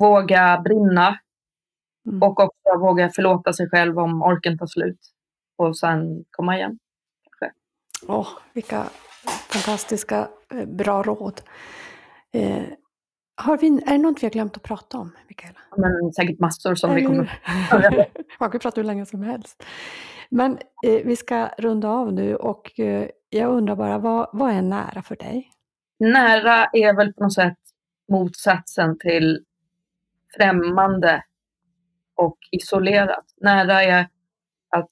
[0.00, 1.18] våga brinna
[2.08, 2.22] Mm.
[2.22, 5.00] och också våga förlåta sig själv om orken tar slut
[5.56, 6.78] och sen komma igen.
[8.08, 8.84] Åh, vilka
[9.48, 11.40] fantastiska eh, bra råd.
[12.32, 12.64] Eh,
[13.38, 15.60] har vi, är det något vi har glömt att prata om, Mikaela?
[15.76, 17.40] Men säkert massor som vi Eller kommer...
[17.90, 18.04] hur?
[18.40, 19.64] Man kan prata hur länge som helst.
[20.30, 24.62] Men eh, vi ska runda av nu och eh, jag undrar bara, vad, vad är
[24.62, 25.50] nära för dig?
[25.98, 27.58] Nära är väl på något sätt
[28.08, 29.44] motsatsen till
[30.36, 31.24] främmande
[32.14, 33.24] och isolerat.
[33.40, 34.08] Nära är
[34.76, 34.90] att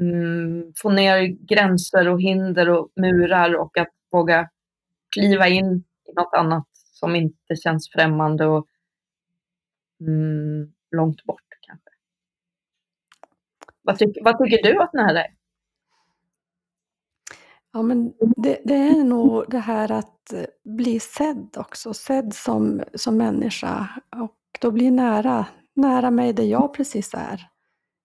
[0.00, 4.48] mm, få ner gränser och hinder och murar och att våga
[5.14, 5.84] kliva in
[6.16, 8.66] något annat som inte känns främmande och
[10.00, 11.90] mm, långt bort kanske.
[13.82, 15.36] Vad, tyck, vad tycker du att nära är?
[17.72, 22.82] Ja, men det, det är nog det här att eh, bli sedd också, sedd som,
[22.94, 27.48] som människa och då bli nära, nära mig där jag precis är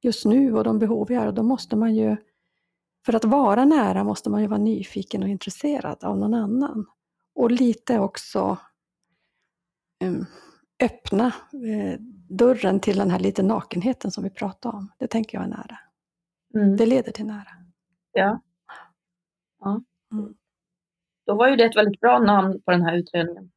[0.02, 1.28] just nu och de behov jag har.
[1.28, 2.18] Och då måste man ju,
[3.06, 6.86] för att vara nära måste man ju vara nyfiken och intresserad av någon annan.
[7.36, 8.58] Och lite också
[10.04, 10.26] em,
[10.84, 14.92] öppna eh, dörren till den här lite nakenheten som vi pratade om.
[14.98, 15.80] Det tänker jag är nära.
[16.56, 16.78] Mm.
[16.78, 17.48] Det leder till nära.
[18.12, 18.42] Ja.
[19.60, 19.82] ja.
[20.12, 20.34] Mm.
[21.26, 23.52] då var ju det ett väldigt bra namn på den här utredningen.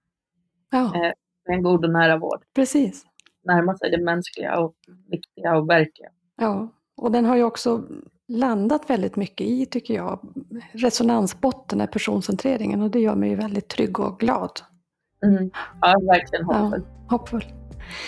[0.71, 1.13] Ja, Eh.
[1.47, 2.45] En god och nära vård.
[2.55, 3.07] precis.
[3.43, 4.75] Närma sig det mänskliga och
[5.11, 6.11] viktiga och verkliga.
[6.37, 7.83] Ja, och den har ju också
[8.29, 10.19] landat väldigt mycket i, tycker jag,
[10.73, 14.61] resonansbotten är personcentreringen och det gör mig väldigt trygg och glad.
[15.25, 15.51] Mm.
[15.81, 16.83] Ja, verkligen Ja, hoppfull.
[17.09, 17.45] hoppfull.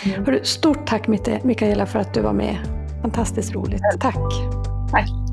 [0.05, 0.25] Mm.
[0.25, 1.07] Hörru, stort tack
[1.43, 2.57] Mikaela för att du var med.
[3.01, 3.81] Fantastiskt roligt.
[3.99, 4.15] Tack!
[4.91, 5.26] Tack.